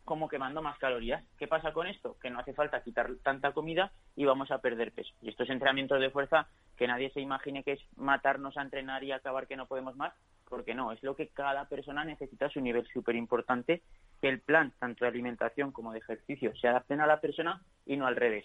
como 0.04 0.28
quemando 0.28 0.62
más 0.62 0.78
calorías. 0.78 1.24
¿Qué 1.38 1.46
pasa 1.46 1.72
con 1.72 1.86
esto? 1.86 2.16
Que 2.20 2.30
no 2.30 2.40
hace 2.40 2.52
falta 2.52 2.82
quitar 2.82 3.10
tanta 3.22 3.52
comida 3.52 3.92
y 4.16 4.24
vamos 4.24 4.50
a 4.50 4.58
perder 4.58 4.92
peso. 4.92 5.12
Y 5.22 5.28
estos 5.28 5.48
entrenamientos 5.50 6.00
de 6.00 6.10
fuerza, 6.10 6.48
que 6.76 6.86
nadie 6.86 7.10
se 7.10 7.20
imagine 7.20 7.62
que 7.62 7.72
es 7.72 7.80
matarnos 7.96 8.56
a 8.56 8.62
entrenar 8.62 9.04
y 9.04 9.12
acabar 9.12 9.46
que 9.46 9.56
no 9.56 9.66
podemos 9.66 9.96
más, 9.96 10.12
porque 10.48 10.74
no, 10.74 10.92
es 10.92 11.02
lo 11.02 11.14
que 11.14 11.28
cada 11.28 11.66
persona 11.66 12.04
necesita 12.04 12.46
a 12.46 12.50
su 12.50 12.60
nivel 12.60 12.86
súper 12.92 13.14
importante, 13.14 13.82
que 14.20 14.28
el 14.28 14.40
plan, 14.40 14.72
tanto 14.78 15.04
de 15.04 15.10
alimentación 15.10 15.70
como 15.70 15.92
de 15.92 15.98
ejercicio, 16.00 16.54
se 16.56 16.68
adapten 16.68 17.00
a 17.00 17.06
la 17.06 17.20
persona 17.20 17.62
y 17.86 17.96
no 17.96 18.06
al 18.06 18.16
revés. 18.16 18.44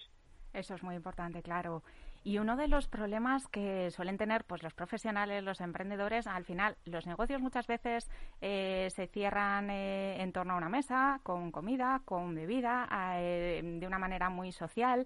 Eso 0.53 0.75
es 0.75 0.83
muy 0.83 0.95
importante, 0.95 1.41
claro. 1.41 1.83
Y 2.25 2.39
uno 2.39 2.55
de 2.55 2.67
los 2.67 2.87
problemas 2.87 3.47
que 3.47 3.91
suelen 3.91 4.17
tener 4.17 4.45
pues 4.45 4.63
los 4.63 4.73
profesionales, 4.73 5.43
los 5.43 5.61
emprendedores, 5.61 6.25
al 6.25 6.43
final 6.43 6.75
los 6.83 7.05
negocios 7.05 7.39
muchas 7.39 7.67
veces 7.67 8.09
eh, 8.41 8.87
se 8.89 9.05
cierran 9.05 9.69
eh, 9.69 10.19
en 10.23 10.31
torno 10.31 10.55
a 10.55 10.57
una 10.57 10.67
mesa, 10.67 11.19
con 11.21 11.51
comida, 11.51 12.01
con 12.03 12.33
bebida, 12.33 12.89
eh, 13.19 13.61
de 13.79 13.85
una 13.85 13.99
manera 13.99 14.31
muy 14.31 14.51
social. 14.51 15.05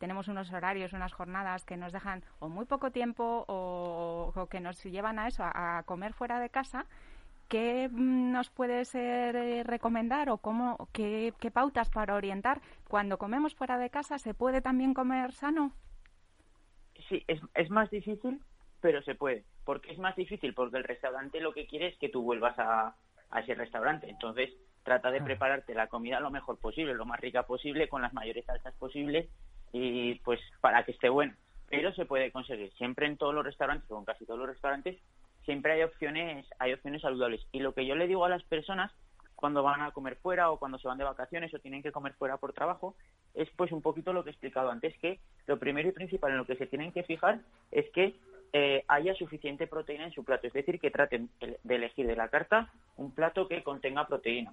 tenemos 0.00 0.26
unos 0.26 0.52
horarios, 0.52 0.92
unas 0.92 1.12
jornadas 1.12 1.64
que 1.64 1.76
nos 1.76 1.92
dejan 1.92 2.24
o 2.40 2.48
muy 2.48 2.64
poco 2.64 2.90
tiempo 2.90 3.44
o, 3.46 4.48
que 4.50 4.58
nos 4.58 4.82
llevan 4.82 5.20
a 5.20 5.28
eso, 5.28 5.44
a, 5.44 5.84
comer 5.86 6.14
fuera 6.14 6.40
de 6.40 6.50
casa. 6.50 6.86
¿Qué 7.46 7.88
mm, 7.88 8.32
nos 8.32 8.50
puedes 8.50 8.92
recomendar 9.64 10.30
o 10.30 10.38
cómo, 10.38 10.88
qué, 10.92 11.32
qué 11.38 11.52
pautas 11.52 11.90
para 11.90 12.16
orientar? 12.16 12.60
Cuando 12.88 13.18
comemos 13.18 13.54
fuera 13.54 13.78
de 13.78 13.88
casa, 13.88 14.18
¿se 14.18 14.34
puede 14.34 14.60
también 14.62 14.94
comer 14.94 15.30
sano? 15.32 15.72
Sí, 17.08 17.24
es, 17.26 17.40
es 17.54 17.70
más 17.70 17.90
difícil, 17.90 18.40
pero 18.80 19.02
se 19.02 19.14
puede. 19.14 19.44
porque 19.64 19.92
es 19.92 19.98
más 19.98 20.14
difícil? 20.16 20.54
Porque 20.54 20.76
el 20.76 20.84
restaurante 20.84 21.40
lo 21.40 21.52
que 21.52 21.66
quiere 21.66 21.88
es 21.88 21.98
que 21.98 22.08
tú 22.08 22.22
vuelvas 22.22 22.58
a, 22.58 22.94
a 23.30 23.40
ese 23.40 23.54
restaurante. 23.54 24.08
Entonces, 24.08 24.50
trata 24.84 25.10
de 25.10 25.20
prepararte 25.20 25.74
la 25.74 25.88
comida 25.88 26.20
lo 26.20 26.30
mejor 26.30 26.58
posible, 26.58 26.94
lo 26.94 27.04
más 27.04 27.20
rica 27.20 27.42
posible, 27.42 27.88
con 27.88 28.02
las 28.02 28.14
mayores 28.14 28.44
salsas 28.44 28.74
posibles 28.74 29.28
y 29.72 30.14
pues 30.20 30.40
para 30.60 30.84
que 30.84 30.92
esté 30.92 31.08
bueno. 31.08 31.34
Pero 31.68 31.92
se 31.92 32.06
puede 32.06 32.30
conseguir. 32.30 32.72
Siempre 32.74 33.06
en 33.06 33.16
todos 33.16 33.34
los 33.34 33.44
restaurantes, 33.44 33.90
o 33.90 33.98
en 33.98 34.04
casi 34.04 34.24
todos 34.24 34.38
los 34.38 34.48
restaurantes, 34.48 34.96
siempre 35.44 35.72
hay 35.72 35.82
opciones, 35.82 36.46
hay 36.60 36.72
opciones 36.72 37.02
saludables. 37.02 37.44
Y 37.50 37.58
lo 37.58 37.74
que 37.74 37.84
yo 37.84 37.96
le 37.96 38.06
digo 38.06 38.24
a 38.24 38.28
las 38.28 38.44
personas 38.44 38.92
cuando 39.34 39.62
van 39.62 39.82
a 39.82 39.90
comer 39.90 40.16
fuera 40.16 40.50
o 40.50 40.58
cuando 40.58 40.78
se 40.78 40.88
van 40.88 40.98
de 40.98 41.04
vacaciones 41.04 41.52
o 41.52 41.58
tienen 41.58 41.82
que 41.82 41.92
comer 41.92 42.14
fuera 42.14 42.36
por 42.36 42.52
trabajo, 42.52 42.94
es 43.36 43.48
pues 43.56 43.70
un 43.70 43.82
poquito 43.82 44.12
lo 44.12 44.24
que 44.24 44.30
he 44.30 44.32
explicado 44.32 44.70
antes, 44.70 44.96
que 44.98 45.20
lo 45.46 45.58
primero 45.58 45.88
y 45.88 45.92
principal 45.92 46.32
en 46.32 46.38
lo 46.38 46.46
que 46.46 46.56
se 46.56 46.66
tienen 46.66 46.90
que 46.90 47.04
fijar 47.04 47.40
es 47.70 47.88
que 47.90 48.14
eh, 48.52 48.84
haya 48.88 49.14
suficiente 49.14 49.66
proteína 49.66 50.04
en 50.04 50.12
su 50.12 50.24
plato, 50.24 50.46
es 50.46 50.52
decir, 50.52 50.80
que 50.80 50.90
traten 50.90 51.28
de 51.40 51.74
elegir 51.74 52.06
de 52.06 52.16
la 52.16 52.28
carta 52.28 52.72
un 52.96 53.12
plato 53.12 53.46
que 53.46 53.62
contenga 53.62 54.06
proteína. 54.06 54.52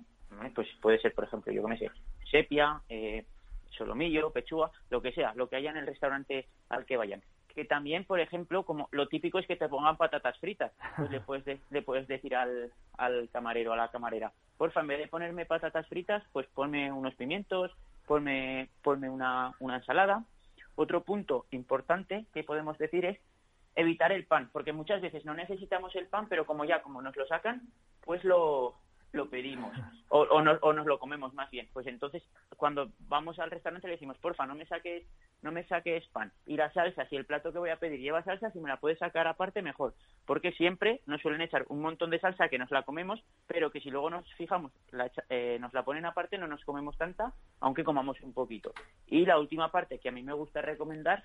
Pues 0.55 0.67
puede 0.81 0.99
ser, 0.99 1.13
por 1.13 1.25
ejemplo, 1.25 1.53
yo 1.53 1.65
me 1.67 1.77
sé, 1.77 1.91
sepia, 2.29 2.81
eh, 2.89 3.23
solomillo, 3.69 4.31
pechuga, 4.31 4.71
lo 4.89 5.01
que 5.01 5.11
sea, 5.11 5.33
lo 5.35 5.47
que 5.47 5.55
haya 5.55 5.69
en 5.69 5.77
el 5.77 5.87
restaurante 5.87 6.47
al 6.69 6.85
que 6.85 6.97
vayan. 6.97 7.21
Que 7.53 7.65
también, 7.65 8.03
por 8.03 8.19
ejemplo, 8.19 8.63
como 8.63 8.89
lo 8.91 9.07
típico 9.07 9.37
es 9.37 9.45
que 9.45 9.55
te 9.55 9.69
pongan 9.69 9.95
patatas 9.95 10.37
fritas, 10.39 10.71
pues 10.97 11.11
le 11.11 11.21
puedes, 11.21 11.59
le 11.69 11.81
puedes 11.83 12.07
decir 12.07 12.35
al, 12.35 12.71
al 12.97 13.29
camarero, 13.29 13.73
a 13.73 13.77
la 13.77 13.89
camarera, 13.89 14.33
porfa, 14.57 14.81
en 14.81 14.87
vez 14.87 14.99
de 14.99 15.07
ponerme 15.07 15.45
patatas 15.45 15.87
fritas, 15.87 16.23
pues 16.33 16.47
ponme 16.47 16.91
unos 16.91 17.13
pimientos, 17.13 17.71
ponme, 18.05 18.69
ponme 18.81 19.09
una, 19.09 19.53
una 19.59 19.77
ensalada. 19.77 20.23
Otro 20.75 21.03
punto 21.03 21.45
importante 21.51 22.25
que 22.33 22.43
podemos 22.43 22.77
decir 22.77 23.05
es 23.05 23.19
evitar 23.75 24.11
el 24.11 24.25
pan, 24.25 24.49
porque 24.51 24.73
muchas 24.73 25.01
veces 25.01 25.25
no 25.25 25.33
necesitamos 25.33 25.95
el 25.95 26.07
pan, 26.07 26.27
pero 26.29 26.45
como 26.45 26.65
ya, 26.65 26.81
como 26.81 27.01
nos 27.01 27.15
lo 27.15 27.25
sacan, 27.27 27.61
pues 28.01 28.23
lo, 28.23 28.75
lo 29.13 29.29
pedimos 29.29 29.71
o, 30.09 30.21
o, 30.21 30.73
nos 30.73 30.85
lo 30.85 30.99
comemos 30.99 31.33
más 31.33 31.49
bien. 31.49 31.69
Pues 31.71 31.87
entonces, 31.87 32.23
cuando 32.57 32.91
vamos 33.07 33.39
al 33.39 33.51
restaurante 33.51 33.87
le 33.87 33.93
decimos, 33.93 34.17
porfa, 34.17 34.45
no 34.45 34.55
me 34.55 34.65
saques, 34.65 35.05
no 35.41 35.51
me 35.51 35.63
saques 35.65 36.05
pan. 36.07 36.31
Y 36.45 36.57
la 36.57 36.71
salsa, 36.73 37.07
si 37.07 37.15
el 37.15 37.25
plato 37.25 37.53
que 37.53 37.59
voy 37.59 37.69
a 37.69 37.77
pedir 37.77 37.99
lleva 37.99 38.23
salsa, 38.23 38.51
si 38.51 38.59
me 38.59 38.69
la 38.69 38.77
puedes 38.77 38.99
sacar 38.99 39.27
aparte, 39.27 39.61
mejor. 39.61 39.93
Porque 40.25 40.51
siempre 40.51 41.01
nos 41.05 41.21
suelen 41.21 41.41
echar 41.41 41.65
un 41.69 41.81
montón 41.81 42.09
de 42.09 42.19
salsa 42.19 42.49
que 42.49 42.57
nos 42.57 42.71
la 42.71 42.83
comemos, 42.83 43.23
pero 43.47 43.71
que 43.71 43.81
si 43.81 43.89
luego 43.89 44.09
nos 44.09 44.31
fijamos, 44.33 44.71
la, 44.91 45.11
eh, 45.29 45.57
nos 45.59 45.73
la 45.73 45.83
ponen 45.83 46.05
aparte, 46.05 46.37
no 46.37 46.47
nos 46.47 46.63
comemos 46.63 46.97
tanta, 46.97 47.33
aunque 47.59 47.83
comamos 47.83 48.19
un 48.21 48.33
poquito. 48.33 48.73
Y 49.07 49.25
la 49.25 49.39
última 49.39 49.71
parte 49.71 49.99
que 49.99 50.09
a 50.09 50.13
mí 50.13 50.23
me 50.23 50.33
gusta 50.33 50.61
recomendar 50.61 51.23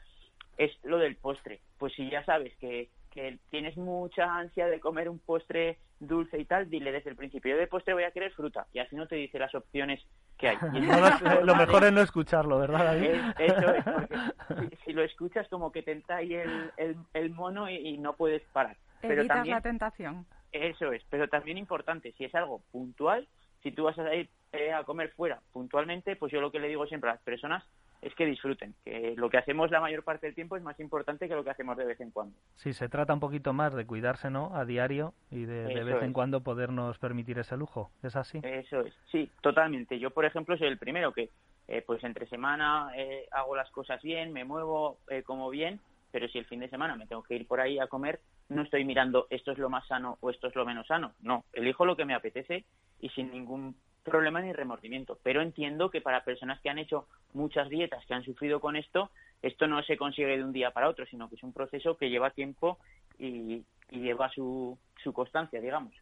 es 0.59 0.73
lo 0.83 0.99
del 0.99 1.17
postre. 1.17 1.61
Pues 1.79 1.95
si 1.95 2.11
ya 2.11 2.25
sabes 2.25 2.55
que, 2.57 2.91
que 3.19 3.39
tienes 3.51 3.77
mucha 3.77 4.33
ansia 4.33 4.69
de 4.69 4.79
comer 4.79 5.09
un 5.09 5.19
postre 5.19 5.79
dulce 5.99 6.39
y 6.39 6.45
tal, 6.45 6.71
dile 6.71 6.93
desde 6.93 7.11
el 7.11 7.17
principio, 7.17 7.53
yo 7.53 7.59
de 7.59 7.67
postre 7.67 7.93
voy 7.93 8.05
a 8.05 8.13
querer 8.13 8.31
fruta, 8.33 8.69
y 8.73 8.79
así 8.79 8.95
no 8.95 9.09
te 9.09 9.17
dice 9.17 9.41
las 9.41 9.53
opciones 9.57 10.01
que 10.39 10.51
hay. 10.51 10.57
lo, 11.43 11.57
mejor 11.57 11.83
es 11.83 11.93
no 11.93 12.01
escucharlo, 12.01 12.61
¿verdad, 12.61 12.85
David? 12.85 13.11
eso 13.41 13.75
es, 13.75 13.85
porque 14.49 14.79
si, 14.85 14.93
lo 14.93 15.03
escuchas 15.03 15.49
como 15.49 15.73
que 15.73 15.83
te 15.83 16.01
ahí 16.11 16.35
el, 16.35 16.97
el, 17.13 17.31
mono 17.31 17.69
y, 17.69 17.99
no 17.99 18.13
puedes 18.13 18.43
parar. 18.53 18.77
Pero 19.01 19.27
también, 19.27 19.57
la 19.57 19.63
tentación. 19.63 20.25
Eso 20.53 20.93
es, 20.93 21.03
pero 21.11 21.27
también 21.27 21.59
importante, 21.59 22.15
si 22.17 22.25
es 22.25 22.35
algo 22.37 22.63
puntual, 22.71 23.27
si 23.65 23.73
tú 23.73 23.83
vas 23.83 23.99
a 23.99 24.15
ir 24.15 24.29
eh, 24.53 24.73
a 24.73 24.85
comer 24.85 25.11
fuera 25.11 25.41
puntualmente, 25.53 26.15
pues 26.15 26.31
yo 26.31 26.41
lo 26.41 26.53
que 26.53 26.61
le 26.61 26.69
digo 26.69 26.87
siempre 26.87 27.11
a 27.11 27.15
las 27.15 27.23
personas 27.23 27.65
es 28.01 28.15
que 28.15 28.27
disfruten, 28.27 28.75
que 28.85 29.15
lo 29.17 29.29
que 29.29 29.39
hacemos 29.39 29.71
la 29.71 29.81
mayor 29.81 30.05
parte 30.05 30.27
del 30.27 30.35
tiempo 30.35 30.57
es 30.57 30.63
más 30.63 30.79
importante 30.81 31.29
que 31.29 31.35
lo 31.35 31.45
que 31.45 31.51
hacemos 31.51 31.77
de 31.77 31.85
vez 31.85 32.01
en 32.01 32.11
cuando. 32.11 32.37
Sí, 32.55 32.73
se 32.73 32.89
trata 32.89 33.13
un 33.13 33.21
poquito 33.21 33.53
más 33.53 33.75
de 33.75 33.87
cuidarse, 33.87 34.31
¿no? 34.31 34.55
A 34.55 34.65
diario 34.65 35.15
y 35.31 35.45
de, 35.45 35.65
de 35.65 35.85
vez 35.85 36.03
en 36.03 36.13
cuando 36.13 36.43
podernos 36.43 36.99
permitir 36.99 37.39
ese 37.39 37.57
lujo, 37.57 37.91
¿es 38.03 38.17
así? 38.17 38.41
Eso 38.43 38.81
es, 38.83 38.95
sí, 39.11 39.31
totalmente. 39.41 39.99
Yo, 39.99 40.11
por 40.11 40.25
ejemplo, 40.25 40.57
soy 40.57 40.69
el 40.69 40.79
primero 40.79 41.13
que, 41.13 41.31
eh, 41.67 41.83
pues 41.87 42.03
entre 42.05 42.27
semana 42.29 42.91
eh, 42.97 43.27
hago 43.33 43.57
las 43.57 43.71
cosas 43.71 44.01
bien, 44.03 44.33
me 44.33 44.45
muevo 44.45 44.99
eh, 45.09 45.23
como 45.23 45.51
bien, 45.51 45.81
pero 46.11 46.29
si 46.29 46.39
el 46.39 46.47
fin 46.47 46.61
de 46.61 46.71
semana 46.71 46.97
me 46.97 47.07
tengo 47.07 47.23
que 47.23 47.35
ir 47.35 47.47
por 47.47 47.61
ahí 47.61 47.79
a 47.79 47.89
comer, 47.89 48.21
no 48.49 48.63
estoy 48.63 48.85
mirando 48.85 49.27
esto 49.29 49.53
es 49.53 49.59
lo 49.59 49.69
más 49.69 49.87
sano 49.87 50.17
o 50.21 50.31
esto 50.31 50.47
es 50.47 50.55
lo 50.55 50.65
menos 50.65 50.87
sano. 50.87 51.13
No, 51.21 51.45
elijo 51.53 51.85
lo 51.85 51.97
que 51.97 52.05
me 52.05 52.15
apetece 52.15 52.65
y 53.01 53.11
sin 53.11 53.31
ningún 53.31 53.77
problema 54.09 54.41
ni 54.41 54.53
remordimiento. 54.53 55.19
Pero 55.23 55.43
entiendo 55.43 55.91
que 55.91 56.01
para 56.01 56.25
personas 56.25 56.61
que 56.61 56.71
han 56.71 56.79
hecho 56.79 57.07
muchas 57.33 57.69
dietas, 57.69 58.05
que 58.07 58.15
han 58.15 58.25
sufrido 58.25 58.61
con 58.61 58.77
esto, 58.77 59.11
esto 59.43 59.67
no 59.67 59.83
se 59.83 59.97
consigue 59.97 60.37
de 60.37 60.45
un 60.45 60.53
día 60.53 60.71
para 60.71 60.89
otro, 60.89 61.07
sino 61.07 61.29
que 61.29 61.37
es 61.37 61.43
un 61.43 61.53
proceso 61.53 61.97
que 61.97 62.11
lleva 62.11 62.31
tiempo 62.31 62.79
y, 63.19 63.65
lleva 63.91 64.29
su, 64.31 64.79
su 65.03 65.13
constancia, 65.13 65.61
digamos. 65.61 65.95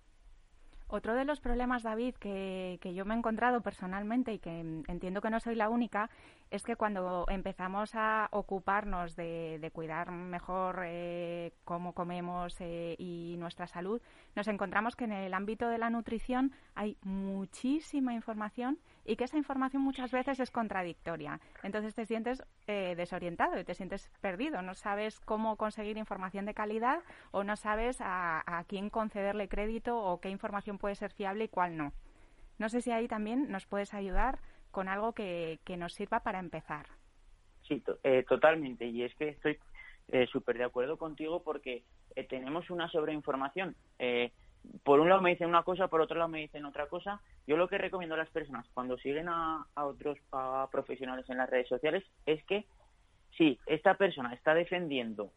Otro 0.89 1.15
de 1.15 1.25
los 1.25 1.41
problemas, 1.41 1.83
David, 1.83 2.15
que, 2.15 2.79
que, 2.81 2.95
yo 2.95 3.05
me 3.05 3.15
he 3.15 3.19
encontrado 3.19 3.61
personalmente 3.61 4.33
y 4.33 4.39
que 4.39 4.61
entiendo 4.87 5.21
que 5.21 5.31
no 5.31 5.41
soy 5.41 5.57
la 5.57 5.69
única, 5.69 6.11
es 6.51 6.63
que 6.63 6.77
cuando 6.77 7.27
empezamos 7.29 7.95
a 7.95 8.29
ocuparnos 8.31 9.17
de, 9.17 9.71
cuidar 9.73 10.13
mejor 10.13 10.83
eh, 10.85 11.53
cómo 11.65 11.93
comemos 11.93 12.57
eh, 12.61 12.95
y 12.99 13.35
nuestra 13.39 13.67
salud, 13.67 14.01
nos 14.37 14.47
encontramos 14.47 14.95
que 14.95 15.05
en 15.05 15.13
el 15.13 15.35
ámbito 15.35 15.69
de 15.69 15.79
la 15.79 15.91
nutrición 15.91 16.53
hay 16.75 16.97
muchísima 17.03 18.15
información 18.15 18.79
y 19.07 19.17
que 19.17 19.25
esa 19.25 19.39
información 19.39 19.83
muchas 19.83 20.11
veces 20.11 20.41
es 20.41 20.51
contradictoria. 20.51 21.41
Entonces 21.63 21.95
te 21.95 22.07
sientes 22.07 22.43
eh, 22.67 22.95
desorientado 22.97 23.59
y 23.59 23.65
te 23.65 23.75
sientes 23.75 24.11
perdido. 24.21 24.63
No 24.63 24.75
sabes 24.75 25.21
cómo 25.21 25.57
conseguir 25.57 25.97
información 25.97 26.45
de 26.45 26.55
calidad 26.55 27.01
o 27.31 27.45
no 27.45 27.57
sabes 27.57 28.01
a, 28.01 28.43
a 28.47 28.65
quién 28.65 28.91
concederle 28.91 29.49
crédito 29.49 29.97
o 29.97 30.21
qué 30.21 30.31
información 30.31 30.79
puede 30.79 30.95
ser 30.95 31.13
fiable 31.13 31.45
y 31.45 31.49
cuál 31.49 31.77
no. 31.77 31.93
No 32.59 32.69
sé 32.69 32.81
si 32.81 32.91
ahí 32.91 33.07
también 33.07 33.51
nos 33.51 33.67
puedes 33.67 33.95
ayudar 33.95 34.39
con 34.71 34.89
algo 34.89 35.13
que, 35.13 35.59
que 35.65 35.77
nos 35.77 35.95
sirva 35.95 36.21
para 36.21 36.39
empezar. 36.39 36.87
Sí, 37.69 37.83
eh, 38.03 38.25
totalmente. 38.29 38.87
Y 38.87 39.03
es 39.03 39.15
que 39.15 39.29
estoy 39.31 39.59
eh, 40.09 40.27
súper 40.27 40.59
de 40.59 40.65
acuerdo 40.65 40.97
contigo 40.97 41.43
porque 41.43 41.83
eh, 42.15 42.25
tenemos 42.25 42.71
una 42.71 42.89
sobreinformación. 42.89 43.75
Por 44.85 45.01
un 45.01 45.09
lado 45.09 45.21
me 45.21 45.31
dicen 45.31 45.49
una 45.49 45.63
cosa, 45.63 45.89
por 45.89 46.01
otro 46.01 46.17
lado 46.17 46.29
me 46.29 46.41
dicen 46.41 46.65
otra 46.65 46.87
cosa. 46.87 47.21
Yo 47.47 47.57
lo 47.57 47.69
que 47.69 47.79
recomiendo 47.79 48.15
a 48.15 48.19
las 48.19 48.31
personas 48.31 48.67
cuando 48.75 48.99
siguen 48.99 49.29
a, 49.29 49.67
a 49.75 49.85
otros 49.85 50.19
profesionales 50.71 51.29
en 51.29 51.39
las 51.39 51.51
redes 51.51 51.69
sociales 51.69 52.05
es 52.25 52.43
que 52.45 52.65
si 53.37 53.59
esta 53.67 53.95
persona 53.95 54.33
está 54.33 54.55
defendiendo 54.55 55.33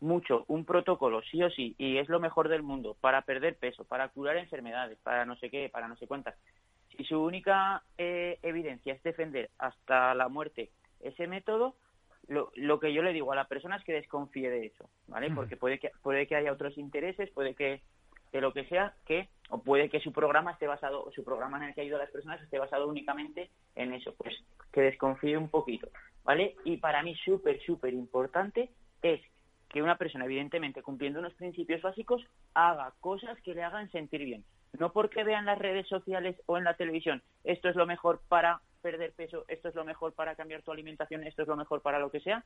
mucho 0.00 0.44
un 0.48 0.64
protocolo, 0.64 1.22
sí 1.22 1.42
o 1.42 1.50
sí, 1.50 1.74
y 1.78 1.98
es 1.98 2.08
lo 2.08 2.20
mejor 2.20 2.48
del 2.48 2.62
mundo 2.62 2.96
para 3.00 3.22
perder 3.22 3.56
peso, 3.56 3.84
para 3.84 4.08
curar 4.08 4.36
enfermedades, 4.36 4.98
para 4.98 5.24
no 5.24 5.36
sé 5.36 5.50
qué, 5.50 5.68
para 5.70 5.88
no 5.88 5.96
sé 5.96 6.06
cuántas, 6.06 6.34
y 6.98 7.04
su 7.04 7.22
única 7.22 7.82
eh, 7.98 8.38
evidencia 8.42 8.94
es 8.94 9.02
defender 9.02 9.50
hasta 9.58 10.14
la 10.14 10.28
muerte 10.28 10.70
ese 11.00 11.26
método, 11.26 11.76
lo, 12.28 12.50
lo, 12.56 12.80
que 12.80 12.92
yo 12.92 13.02
le 13.02 13.12
digo 13.12 13.32
a 13.32 13.36
la 13.36 13.46
persona 13.46 13.76
es 13.76 13.84
que 13.84 13.92
desconfíe 13.92 14.50
de 14.50 14.66
eso, 14.66 14.90
¿vale? 15.06 15.30
Porque 15.30 15.56
puede 15.56 15.78
que, 15.78 15.92
puede 16.02 16.26
que 16.26 16.34
haya 16.34 16.52
otros 16.52 16.76
intereses, 16.76 17.30
puede 17.30 17.54
que, 17.54 17.82
que 18.36 18.42
lo 18.42 18.52
que 18.52 18.66
sea, 18.66 18.92
que, 19.06 19.30
o 19.48 19.62
puede 19.62 19.88
que 19.88 19.98
su 19.98 20.12
programa 20.12 20.52
esté 20.52 20.66
basado, 20.66 21.10
su 21.14 21.24
programa 21.24 21.56
en 21.56 21.70
el 21.70 21.74
que 21.74 21.80
ayuda 21.80 21.96
a 21.96 22.00
las 22.00 22.10
personas 22.10 22.42
esté 22.42 22.58
basado 22.58 22.86
únicamente 22.86 23.50
en 23.74 23.94
eso, 23.94 24.14
pues 24.14 24.34
que 24.70 24.82
desconfíe 24.82 25.38
un 25.38 25.48
poquito, 25.48 25.88
¿vale? 26.22 26.54
Y 26.66 26.76
para 26.76 27.02
mí 27.02 27.14
súper, 27.24 27.58
súper 27.62 27.94
importante 27.94 28.68
es 29.00 29.22
que 29.70 29.80
una 29.80 29.96
persona, 29.96 30.26
evidentemente, 30.26 30.82
cumpliendo 30.82 31.20
unos 31.20 31.32
principios 31.32 31.80
básicos, 31.80 32.22
haga 32.52 32.92
cosas 33.00 33.40
que 33.40 33.54
le 33.54 33.62
hagan 33.62 33.90
sentir 33.90 34.22
bien 34.22 34.44
no 34.78 34.92
porque 34.92 35.24
vean 35.24 35.46
las 35.46 35.58
redes 35.58 35.88
sociales 35.88 36.36
o 36.44 36.58
en 36.58 36.64
la 36.64 36.74
televisión, 36.74 37.22
esto 37.44 37.70
es 37.70 37.76
lo 37.76 37.86
mejor 37.86 38.20
para 38.28 38.60
perder 38.82 39.14
peso, 39.14 39.46
esto 39.48 39.70
es 39.70 39.74
lo 39.74 39.86
mejor 39.86 40.12
para 40.12 40.34
cambiar 40.34 40.60
tu 40.60 40.72
alimentación, 40.72 41.24
esto 41.24 41.40
es 41.40 41.48
lo 41.48 41.56
mejor 41.56 41.80
para 41.80 41.98
lo 41.98 42.10
que 42.10 42.20
sea. 42.20 42.44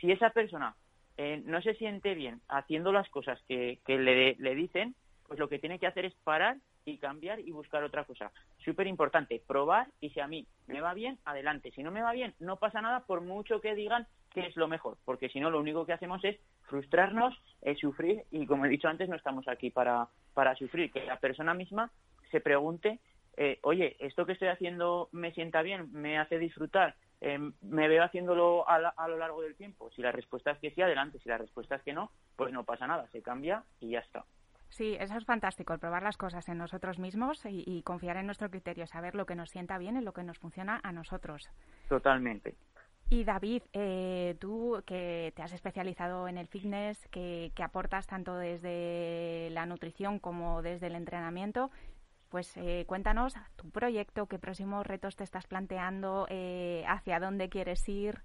Si 0.00 0.10
esa 0.10 0.30
persona 0.30 0.74
eh, 1.16 1.40
no 1.44 1.62
se 1.62 1.74
siente 1.74 2.14
bien 2.14 2.40
haciendo 2.48 2.90
las 2.90 3.08
cosas 3.10 3.40
que, 3.46 3.78
que 3.86 3.98
le, 3.98 4.34
le 4.34 4.54
dicen, 4.56 4.96
pues 5.28 5.38
lo 5.38 5.48
que 5.48 5.58
tiene 5.58 5.78
que 5.78 5.86
hacer 5.86 6.06
es 6.06 6.14
parar 6.24 6.56
y 6.84 6.96
cambiar 6.96 7.38
y 7.38 7.52
buscar 7.52 7.84
otra 7.84 8.04
cosa. 8.04 8.32
Súper 8.64 8.86
importante, 8.86 9.42
probar 9.46 9.88
y 10.00 10.10
si 10.10 10.20
a 10.20 10.26
mí 10.26 10.46
me 10.66 10.80
va 10.80 10.94
bien, 10.94 11.18
adelante. 11.24 11.70
Si 11.72 11.82
no 11.82 11.90
me 11.90 12.02
va 12.02 12.12
bien, 12.12 12.34
no 12.40 12.56
pasa 12.56 12.80
nada 12.80 13.00
por 13.00 13.20
mucho 13.20 13.60
que 13.60 13.74
digan 13.74 14.06
que 14.30 14.46
es 14.46 14.56
lo 14.56 14.68
mejor, 14.68 14.96
porque 15.04 15.28
si 15.28 15.40
no 15.40 15.50
lo 15.50 15.60
único 15.60 15.86
que 15.86 15.92
hacemos 15.92 16.24
es 16.24 16.38
frustrarnos, 16.62 17.34
es 17.62 17.78
sufrir 17.78 18.24
y 18.30 18.46
como 18.46 18.66
he 18.66 18.68
dicho 18.68 18.88
antes 18.88 19.08
no 19.08 19.16
estamos 19.16 19.46
aquí 19.48 19.70
para, 19.70 20.08
para 20.34 20.54
sufrir, 20.56 20.90
que 20.90 21.04
la 21.04 21.18
persona 21.18 21.54
misma 21.54 21.90
se 22.30 22.40
pregunte, 22.40 22.98
eh, 23.36 23.58
oye, 23.62 23.96
esto 24.00 24.26
que 24.26 24.32
estoy 24.32 24.48
haciendo 24.48 25.08
me 25.12 25.32
sienta 25.32 25.62
bien, 25.62 25.92
me 25.92 26.18
hace 26.18 26.38
disfrutar, 26.38 26.96
eh, 27.20 27.38
me 27.62 27.88
veo 27.88 28.02
haciéndolo 28.02 28.68
a, 28.68 28.76
a, 28.76 29.08
lo 29.08 29.16
largo 29.16 29.42
del 29.42 29.56
tiempo. 29.56 29.90
Si 29.90 30.02
la 30.02 30.12
respuesta 30.12 30.52
es 30.52 30.58
que 30.58 30.70
sí, 30.70 30.82
adelante. 30.82 31.18
Si 31.18 31.28
la 31.28 31.38
respuesta 31.38 31.76
es 31.76 31.82
que 31.82 31.92
no, 31.92 32.10
pues 32.36 32.52
no 32.52 32.64
pasa 32.64 32.86
nada, 32.86 33.08
se 33.10 33.22
cambia 33.22 33.64
y 33.80 33.90
ya 33.90 34.00
está. 34.00 34.24
Sí, 34.70 34.96
eso 35.00 35.16
es 35.16 35.24
fantástico, 35.24 35.72
el 35.72 35.80
probar 35.80 36.02
las 36.02 36.16
cosas 36.16 36.48
en 36.48 36.58
nosotros 36.58 36.98
mismos 36.98 37.44
y, 37.46 37.82
confiar 37.82 38.16
en 38.16 38.26
nuestro 38.26 38.50
criterio, 38.50 38.86
saber 38.86 39.14
lo 39.14 39.26
que 39.26 39.34
nos 39.34 39.50
sienta 39.50 39.78
bien 39.78 39.96
y 39.96 40.02
lo 40.02 40.12
que 40.12 40.22
nos 40.22 40.38
funciona 40.38 40.80
a 40.82 40.92
nosotros. 40.92 41.48
Totalmente. 41.88 42.54
Y 43.10 43.24
David, 43.24 43.62
eh, 43.72 44.36
tú 44.38 44.82
que 44.86 45.32
te 45.34 45.42
has 45.42 45.52
especializado 45.52 46.28
en 46.28 46.36
el 46.36 46.46
fitness, 46.46 47.08
que, 47.08 47.50
aportas 47.62 48.06
tanto 48.06 48.36
desde 48.36 49.48
la 49.50 49.64
nutrición 49.64 50.18
como 50.18 50.60
desde 50.60 50.88
el 50.88 50.94
entrenamiento, 50.94 51.70
pues 52.28 52.54
eh, 52.58 52.84
cuéntanos 52.86 53.34
tu 53.56 53.70
proyecto, 53.70 54.26
qué 54.26 54.38
próximos 54.38 54.86
retos 54.86 55.16
te 55.16 55.24
estás 55.24 55.46
planteando, 55.46 56.26
eh, 56.28 56.84
hacia 56.86 57.18
dónde 57.18 57.48
quieres 57.48 57.88
ir. 57.88 58.20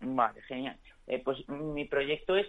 Vale, 0.00 0.42
genial. 0.42 0.76
pues 1.24 1.48
mi 1.48 1.84
proyecto 1.84 2.34
es 2.34 2.48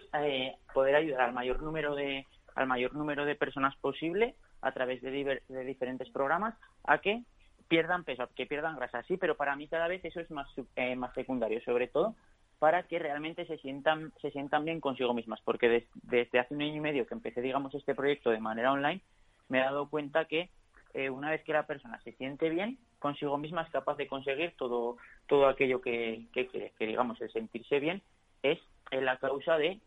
poder 0.73 0.95
ayudar 0.95 1.21
al 1.21 1.33
mayor 1.33 1.61
número 1.61 1.93
de 1.93 2.25
al 2.55 2.67
mayor 2.67 2.93
número 2.93 3.25
de 3.25 3.35
personas 3.35 3.75
posible 3.77 4.35
a 4.61 4.71
través 4.71 5.01
de, 5.01 5.41
diferentes 5.65 6.09
programas 6.09 6.55
a 6.83 6.99
que 6.99 7.23
pierdan 7.67 8.03
peso, 8.03 8.29
que 8.35 8.45
pierdan 8.45 8.75
grasa, 8.75 9.03
sí, 9.03 9.17
pero 9.17 9.35
para 9.35 9.55
mí 9.55 9.67
cada 9.67 9.87
vez 9.87 10.03
eso 10.05 10.19
es 10.19 10.29
más, 10.31 10.47
eh, 10.75 10.95
más 10.95 11.13
secundario, 11.13 11.61
sobre 11.61 11.87
todo 11.87 12.15
para 12.59 12.83
que 12.83 12.97
realmente 12.97 13.45
se 13.45 13.57
sientan, 13.57 14.13
se 14.21 14.31
sientan 14.31 14.63
bien 14.63 14.79
consigo 14.79 15.13
mismas, 15.13 15.41
porque 15.41 15.85
desde 16.03 16.39
hace 16.39 16.53
un 16.53 16.61
año 16.61 16.75
y 16.75 16.79
medio 16.79 17.05
que 17.05 17.13
empecé, 17.13 17.41
digamos, 17.41 17.75
este 17.75 17.93
proyecto 17.93 18.29
de 18.29 18.39
manera 18.39 18.71
online, 18.71 19.01
me 19.49 19.59
he 19.59 19.63
dado 19.63 19.89
cuenta 19.89 20.25
que 20.25 20.49
eh, 20.93 21.09
una 21.09 21.29
vez 21.29 21.43
que 21.43 21.51
la 21.51 21.67
persona 21.67 21.99
se 22.03 22.13
siente 22.13 22.49
bien 22.49 22.77
consigo 22.99 23.37
misma 23.37 23.63
es 23.63 23.69
capaz 23.69 23.97
de 23.97 24.07
conseguir 24.07 24.53
todo, 24.55 24.95
todo 25.27 25.47
aquello 25.47 25.81
que, 25.81 26.27
que 26.31 26.47
quiere, 26.47 26.71
que 26.79 26.87
digamos, 26.87 27.19
el 27.19 27.29
sentirse 27.33 27.81
bien 27.81 28.01
es 28.43 28.59
la 28.91 29.17
causa 29.17 29.57
de 29.57 29.81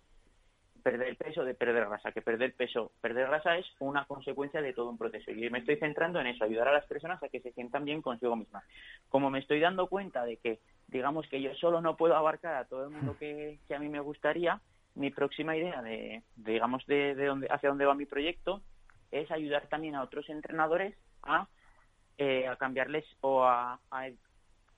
perder 0.87 1.17
peso, 1.17 1.45
de 1.45 1.55
perder 1.55 1.89
grasa, 1.89 2.13
que 2.13 2.23
perder 2.23 2.55
peso, 2.55 2.93
perder 3.01 3.27
grasa 3.27 3.59
es 3.59 3.67
una 3.81 4.05
consecuencia 4.05 4.63
de 4.63 4.73
todo 4.73 4.89
un 4.89 4.97
proceso. 4.97 5.33
Y 5.33 5.51
me 5.51 5.59
estoy 5.59 5.79
centrando 5.79 6.21
en 6.21 6.29
eso, 6.29 6.45
ayudar 6.45 6.69
a 6.69 6.73
las 6.73 6.87
personas 6.87 7.21
a 7.25 7.29
que 7.29 7.41
se 7.41 7.51
sientan 7.51 7.85
bien 7.85 8.03
consigo 8.03 8.37
mismas. 8.37 8.63
Como 9.09 9.29
me 9.29 9.41
estoy 9.41 9.59
dando 9.59 9.89
cuenta 9.89 10.25
de 10.25 10.37
que, 10.37 10.61
digamos 10.87 11.27
que 11.27 11.43
yo 11.43 11.53
solo 11.57 11.81
no 11.81 11.97
puedo 11.97 12.15
abarcar 12.15 12.55
a 12.55 12.67
todo 12.67 12.85
el 12.85 12.91
mundo 12.91 13.17
que, 13.19 13.59
a 13.75 13.79
mí 13.81 13.89
me 13.89 13.99
gustaría, 13.99 14.61
mi 14.95 15.11
próxima 15.11 15.57
idea 15.57 15.83
de, 15.83 16.23
digamos, 16.37 16.87
de, 16.87 17.17
dónde, 17.17 17.49
hacia 17.51 17.69
dónde 17.69 17.85
va 17.85 17.97
mi 17.97 18.07
proyecto 18.07 18.63
es 19.11 19.29
ayudar 19.33 19.67
también 19.67 19.97
a 19.97 20.05
otros 20.05 20.29
entrenadores 20.29 20.95
a, 21.25 21.49
eh, 22.17 22.49
cambiarles 22.61 23.05
o 23.23 23.43
a, 23.43 23.81
a 23.91 24.09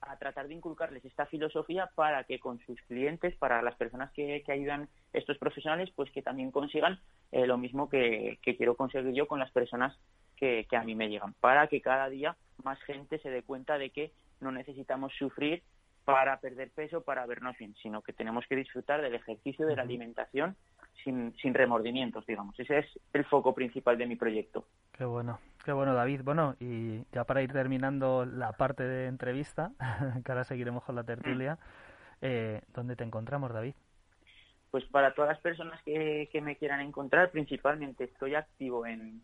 a 0.01 0.17
tratar 0.17 0.47
de 0.47 0.55
inculcarles 0.55 1.05
esta 1.05 1.27
filosofía 1.27 1.91
para 1.97 2.23
que 2.23 2.39
con 2.39 2.61
sus 2.61 2.81
clientes, 2.83 3.37
para 3.37 3.63
las 3.63 3.75
personas 3.75 4.13
que, 4.13 4.45
que 4.47 4.53
ayudan 4.53 4.89
estos 5.13 5.39
profesionales, 5.39 5.91
pues 5.95 6.11
que 6.11 6.23
también 6.23 6.51
consigan 6.51 7.01
eh, 7.33 7.47
lo 7.47 7.59
mismo 7.59 7.89
que, 7.89 8.39
quiero 8.43 8.77
conseguir 8.77 9.13
yo 9.15 9.27
con 9.27 9.39
las 9.39 9.51
personas 9.51 9.99
que, 10.37 10.67
que 10.69 10.77
a 10.77 10.83
mí 10.83 10.95
me 10.95 11.09
llegan, 11.09 11.35
para 11.41 11.67
que 11.69 11.81
cada 11.81 12.09
día 12.09 12.37
más 12.63 12.81
gente 12.83 13.19
se 13.19 13.31
dé 13.31 13.43
cuenta 13.43 13.79
de 13.79 13.91
que 13.91 14.13
no 14.41 14.53
necesitamos 14.53 15.13
sufrir 15.19 15.63
para 16.05 16.41
perder 16.41 16.71
peso, 16.71 17.03
para 17.03 17.27
vernos 17.27 17.59
bien, 17.59 17.75
sino 17.83 18.01
que 18.01 18.15
tenemos 18.15 18.47
que 18.49 18.57
disfrutar 18.57 19.03
del 19.03 19.15
ejercicio, 19.15 19.67
de 19.67 19.77
la 19.77 19.83
alimentación 19.83 20.57
sin, 21.05 21.37
sin 21.37 21.53
remordimientos, 21.53 22.25
digamos. 22.25 22.59
Ese 22.59 22.79
es 22.79 22.87
el 23.13 23.27
foco 23.27 23.55
principal 23.55 23.99
de 23.99 24.07
mi 24.07 24.17
proyecto. 24.17 24.65
Qué 24.93 25.05
bueno, 25.05 25.39
qué 25.67 25.73
bueno 25.73 25.93
David. 25.93 26.23
Bueno, 26.25 26.57
y 26.61 27.05
ya 27.13 27.25
para 27.25 27.43
ir 27.43 27.53
terminando 27.53 28.25
la 28.25 28.53
parte 28.53 28.85
de 28.85 29.07
entrevista, 29.07 29.73
que 30.25 30.33
ahora 30.33 30.45
seguiremos 30.45 30.83
con 30.83 30.95
la 30.95 31.05
tertulia, 31.05 31.59
eh, 32.23 32.63
¿dónde 32.73 32.97
te 32.97 33.05
encontramos 33.05 33.53
David? 33.53 33.75
Pues 34.71 34.85
para 34.85 35.15
todas 35.15 35.31
las 35.31 35.41
personas 35.41 35.83
que, 35.83 36.29
que 36.31 36.41
me 36.41 36.57
quieran 36.57 36.81
encontrar, 36.81 37.31
principalmente 37.31 38.05
estoy 38.05 38.35
activo 38.35 38.87
en, 38.87 39.23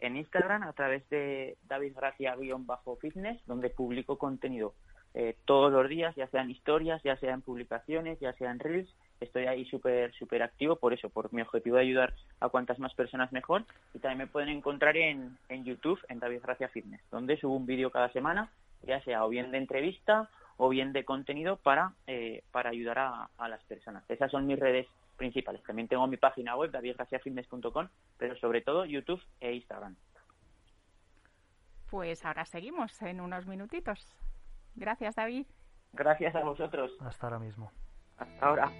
en 0.00 0.16
Instagram 0.16 0.64
a 0.64 0.72
través 0.72 1.08
de 1.08 1.56
David 1.68 1.94
Gracia-fitness, 1.94 3.46
donde 3.46 3.70
publico 3.70 4.18
contenido 4.18 4.74
eh, 5.14 5.36
todos 5.44 5.70
los 5.70 5.88
días, 5.88 6.14
ya 6.16 6.26
sean 6.28 6.50
historias, 6.50 7.02
ya 7.02 7.16
sean 7.16 7.42
publicaciones, 7.42 8.18
ya 8.18 8.32
sean 8.34 8.58
reels. 8.58 8.92
Estoy 9.20 9.46
ahí 9.46 9.64
súper, 9.66 10.12
súper 10.14 10.42
activo 10.42 10.76
por 10.76 10.92
eso, 10.92 11.08
por 11.10 11.32
mi 11.32 11.42
objetivo 11.42 11.76
de 11.76 11.82
ayudar 11.82 12.14
a 12.40 12.48
cuantas 12.48 12.78
más 12.78 12.94
personas 12.94 13.30
mejor. 13.32 13.64
Y 13.94 14.00
también 14.00 14.18
me 14.18 14.26
pueden 14.26 14.48
encontrar 14.48 14.96
en, 14.96 15.36
en 15.48 15.64
YouTube, 15.64 16.00
en 16.08 16.18
David 16.18 16.40
Gracia 16.42 16.68
Fitness, 16.68 17.02
donde 17.10 17.36
subo 17.36 17.54
un 17.54 17.66
vídeo 17.66 17.90
cada 17.90 18.10
semana, 18.10 18.50
ya 18.82 19.00
sea 19.02 19.24
o 19.24 19.28
bien 19.28 19.52
de 19.52 19.58
entrevista 19.58 20.28
o 20.56 20.68
bien 20.68 20.92
de 20.92 21.04
contenido 21.04 21.56
para, 21.56 21.92
eh, 22.06 22.42
para 22.50 22.70
ayudar 22.70 22.98
a, 22.98 23.30
a 23.38 23.48
las 23.48 23.62
personas. 23.64 24.04
Esas 24.08 24.30
son 24.30 24.46
mis 24.46 24.58
redes 24.58 24.86
principales. 25.16 25.62
También 25.64 25.88
tengo 25.88 26.06
mi 26.06 26.16
página 26.16 26.56
web, 26.56 26.70
davidgraciafitness.com, 26.70 27.88
pero 28.18 28.36
sobre 28.36 28.60
todo 28.60 28.84
YouTube 28.84 29.22
e 29.40 29.54
Instagram. 29.54 29.96
Pues 31.90 32.24
ahora 32.24 32.44
seguimos 32.44 33.00
en 33.02 33.20
unos 33.20 33.46
minutitos. 33.46 34.16
Gracias, 34.74 35.14
David. 35.14 35.46
Gracias 35.92 36.34
a 36.34 36.42
vosotros. 36.42 36.90
Hasta 37.00 37.26
ahora 37.26 37.38
mismo. 37.38 37.70
Hasta 38.16 38.46
ahora. 38.46 38.72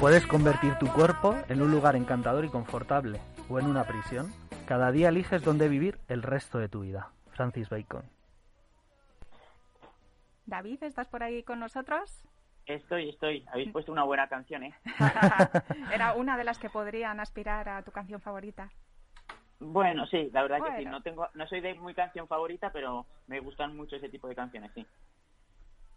Puedes 0.00 0.24
convertir 0.28 0.76
tu 0.78 0.86
cuerpo 0.86 1.34
en 1.48 1.60
un 1.60 1.72
lugar 1.72 1.96
encantador 1.96 2.44
y 2.44 2.48
confortable 2.48 3.18
o 3.50 3.58
en 3.58 3.66
una 3.66 3.82
prisión. 3.82 4.32
Cada 4.64 4.92
día 4.92 5.08
eliges 5.08 5.42
dónde 5.42 5.68
vivir 5.68 5.98
el 6.06 6.22
resto 6.22 6.58
de 6.58 6.68
tu 6.68 6.82
vida. 6.82 7.10
Francis 7.32 7.68
Bacon. 7.68 8.04
David, 10.46 10.84
¿estás 10.84 11.08
por 11.08 11.24
ahí 11.24 11.42
con 11.42 11.58
nosotros? 11.58 12.24
Estoy, 12.66 13.08
estoy. 13.08 13.44
Habéis 13.50 13.72
puesto 13.72 13.90
una 13.90 14.04
buena 14.04 14.28
canción, 14.28 14.62
¿eh? 14.62 14.74
Era 15.92 16.14
una 16.14 16.36
de 16.36 16.44
las 16.44 16.60
que 16.60 16.70
podrían 16.70 17.18
aspirar 17.18 17.68
a 17.68 17.82
tu 17.82 17.90
canción 17.90 18.20
favorita. 18.20 18.70
Bueno, 19.58 20.06
sí, 20.06 20.30
la 20.32 20.42
verdad 20.42 20.58
que 20.64 20.78
sí. 20.78 20.84
No 20.84 21.02
tengo, 21.02 21.28
no 21.34 21.48
soy 21.48 21.60
de 21.60 21.74
muy 21.74 21.94
canción 21.94 22.28
favorita, 22.28 22.70
pero 22.72 23.04
me 23.26 23.40
gustan 23.40 23.76
mucho 23.76 23.96
ese 23.96 24.08
tipo 24.08 24.28
de 24.28 24.36
canciones, 24.36 24.70
sí. 24.76 24.86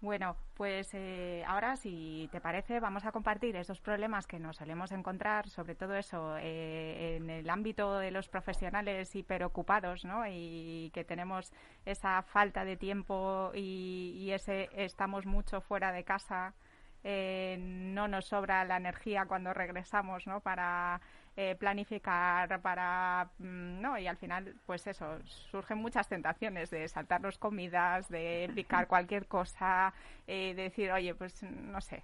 Bueno, 0.01 0.35
pues 0.55 0.89
eh, 0.95 1.43
ahora, 1.45 1.75
si 1.75 2.27
te 2.31 2.41
parece, 2.41 2.79
vamos 2.79 3.05
a 3.05 3.11
compartir 3.11 3.55
esos 3.55 3.79
problemas 3.79 4.25
que 4.25 4.39
nos 4.39 4.57
solemos 4.57 4.91
encontrar, 4.91 5.47
sobre 5.47 5.75
todo 5.75 5.95
eso, 5.95 6.37
eh, 6.39 7.17
en 7.17 7.29
el 7.29 7.47
ámbito 7.47 7.99
de 7.99 8.09
los 8.09 8.27
profesionales 8.27 9.15
hiperocupados, 9.15 10.03
¿no? 10.03 10.23
Y 10.27 10.89
que 10.95 11.03
tenemos 11.03 11.53
esa 11.85 12.23
falta 12.23 12.65
de 12.65 12.77
tiempo 12.77 13.51
y, 13.53 14.31
ese 14.31 14.69
estamos 14.73 15.27
mucho 15.27 15.61
fuera 15.61 15.91
de 15.91 16.03
casa, 16.03 16.55
eh, 17.03 17.57
no 17.59 18.07
nos 18.07 18.25
sobra 18.25 18.65
la 18.65 18.77
energía 18.77 19.25
cuando 19.27 19.53
regresamos, 19.53 20.25
¿no? 20.25 20.39
Para 20.39 20.99
eh, 21.37 21.55
planificar 21.55 22.61
para, 22.61 23.29
mm, 23.39 23.81
¿no? 23.81 23.97
Y 23.97 24.05
al 24.05 24.17
final, 24.17 24.53
pues 24.65 24.85
eso, 24.87 25.17
surgen 25.23 25.77
muchas 25.77 26.09
tentaciones 26.09 26.69
de 26.69 26.87
saltarnos 26.89 27.37
comidas, 27.37 28.09
de 28.09 28.51
picar 28.53 28.87
cualquier 28.87 29.27
cosa, 29.27 29.93
eh, 30.27 30.53
de 30.55 30.63
decir, 30.63 30.91
oye, 30.91 31.15
pues 31.15 31.41
no 31.43 31.79
sé, 31.79 32.03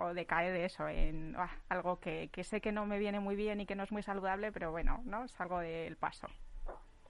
o 0.00 0.14
de 0.14 0.26
caer 0.26 0.52
de 0.52 0.64
eso 0.64 0.88
en 0.88 1.34
ah, 1.36 1.50
algo 1.68 1.98
que, 1.98 2.28
que 2.32 2.44
sé 2.44 2.60
que 2.60 2.70
no 2.70 2.86
me 2.86 2.98
viene 2.98 3.18
muy 3.18 3.34
bien 3.34 3.60
y 3.60 3.66
que 3.66 3.74
no 3.74 3.82
es 3.82 3.90
muy 3.90 4.02
saludable, 4.02 4.52
pero 4.52 4.70
bueno, 4.70 5.00
¿no? 5.04 5.26
Salgo 5.26 5.58
del 5.58 5.96
paso. 5.96 6.28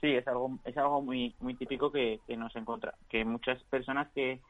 Sí, 0.01 0.15
es 0.15 0.27
algo, 0.27 0.59
es 0.65 0.77
algo 0.79 1.03
muy, 1.03 1.35
muy 1.41 1.55
típico 1.55 1.93
que, 1.93 2.21
que 2.27 2.37
nos 2.37 2.55
encuentra, 2.57 2.95
que 3.11 3.27
muchas 3.27 3.63
personas 3.65 4.09
que, 4.15 4.41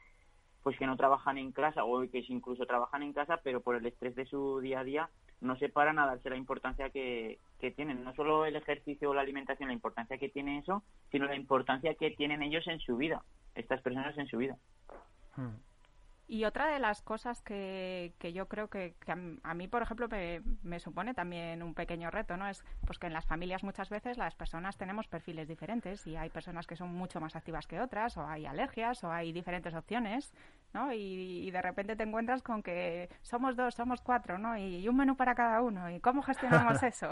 pues 0.63 0.77
que 0.77 0.85
no 0.85 0.95
trabajan 0.95 1.37
en 1.37 1.51
casa 1.51 1.83
o 1.83 1.99
que 2.09 2.23
incluso 2.29 2.65
trabajan 2.65 3.03
en 3.03 3.11
casa, 3.11 3.41
pero 3.43 3.59
por 3.59 3.75
el 3.75 3.85
estrés 3.85 4.15
de 4.15 4.25
su 4.25 4.61
día 4.61 4.79
a 4.79 4.83
día 4.83 5.09
no 5.41 5.57
se 5.57 5.69
paran 5.69 5.99
a 5.99 6.05
darse 6.05 6.29
la 6.29 6.37
importancia 6.37 6.89
que, 6.89 7.39
que 7.59 7.71
tienen. 7.71 8.03
No 8.03 8.13
solo 8.15 8.45
el 8.45 8.55
ejercicio 8.55 9.09
o 9.09 9.13
la 9.13 9.21
alimentación, 9.21 9.69
la 9.69 9.73
importancia 9.73 10.17
que 10.17 10.29
tiene 10.29 10.59
eso, 10.59 10.83
sino 11.11 11.25
la 11.25 11.35
importancia 11.35 11.95
que 11.95 12.11
tienen 12.11 12.41
ellos 12.43 12.67
en 12.67 12.79
su 12.79 12.97
vida, 12.97 13.23
estas 13.55 13.81
personas 13.81 14.17
en 14.17 14.27
su 14.27 14.37
vida. 14.37 14.57
Hmm. 15.35 15.55
Y 16.31 16.45
otra 16.45 16.67
de 16.67 16.77
las 16.77 17.01
cosas 17.01 17.41
que, 17.41 18.13
que 18.19 18.33
yo 18.33 18.47
creo 18.47 18.69
que, 18.69 18.93
a, 19.41 19.53
mí, 19.55 19.67
por 19.67 19.81
ejemplo, 19.81 20.07
me, 20.61 20.79
supone 20.79 21.15
también 21.15 21.63
un 21.63 21.73
pequeño 21.73 22.11
reto, 22.11 22.37
¿no? 22.37 22.47
Es 22.47 22.63
pues 22.85 22.99
que 22.99 23.07
en 23.07 23.13
las 23.13 23.25
familias 23.25 23.63
muchas 23.63 23.89
veces 23.89 24.15
las 24.15 24.35
personas 24.35 24.77
tenemos 24.77 25.07
perfiles 25.07 25.47
diferentes 25.47 26.05
y 26.05 26.17
hay 26.17 26.29
personas 26.29 26.67
que 26.67 26.75
son 26.75 26.93
mucho 26.93 27.19
más 27.19 27.35
activas 27.35 27.65
que 27.65 27.81
otras, 27.81 28.15
o 28.15 28.27
hay 28.27 28.45
alergias, 28.45 29.03
o 29.03 29.11
hay 29.11 29.31
diferentes 29.31 29.73
opciones, 29.73 30.31
¿no? 30.71 30.93
Y, 30.93 31.49
de 31.49 31.61
repente 31.63 31.95
te 31.95 32.03
encuentras 32.03 32.43
con 32.43 32.61
que 32.61 33.09
somos 33.23 33.55
dos, 33.55 33.73
somos 33.73 33.99
cuatro, 34.01 34.37
¿no? 34.37 34.55
Y, 34.55 34.87
un 34.87 34.97
menú 34.97 35.15
para 35.15 35.33
cada 35.33 35.63
uno. 35.63 35.89
¿Y 35.89 35.99
cómo 35.99 36.21
gestionamos 36.21 36.83
eso? 36.83 37.09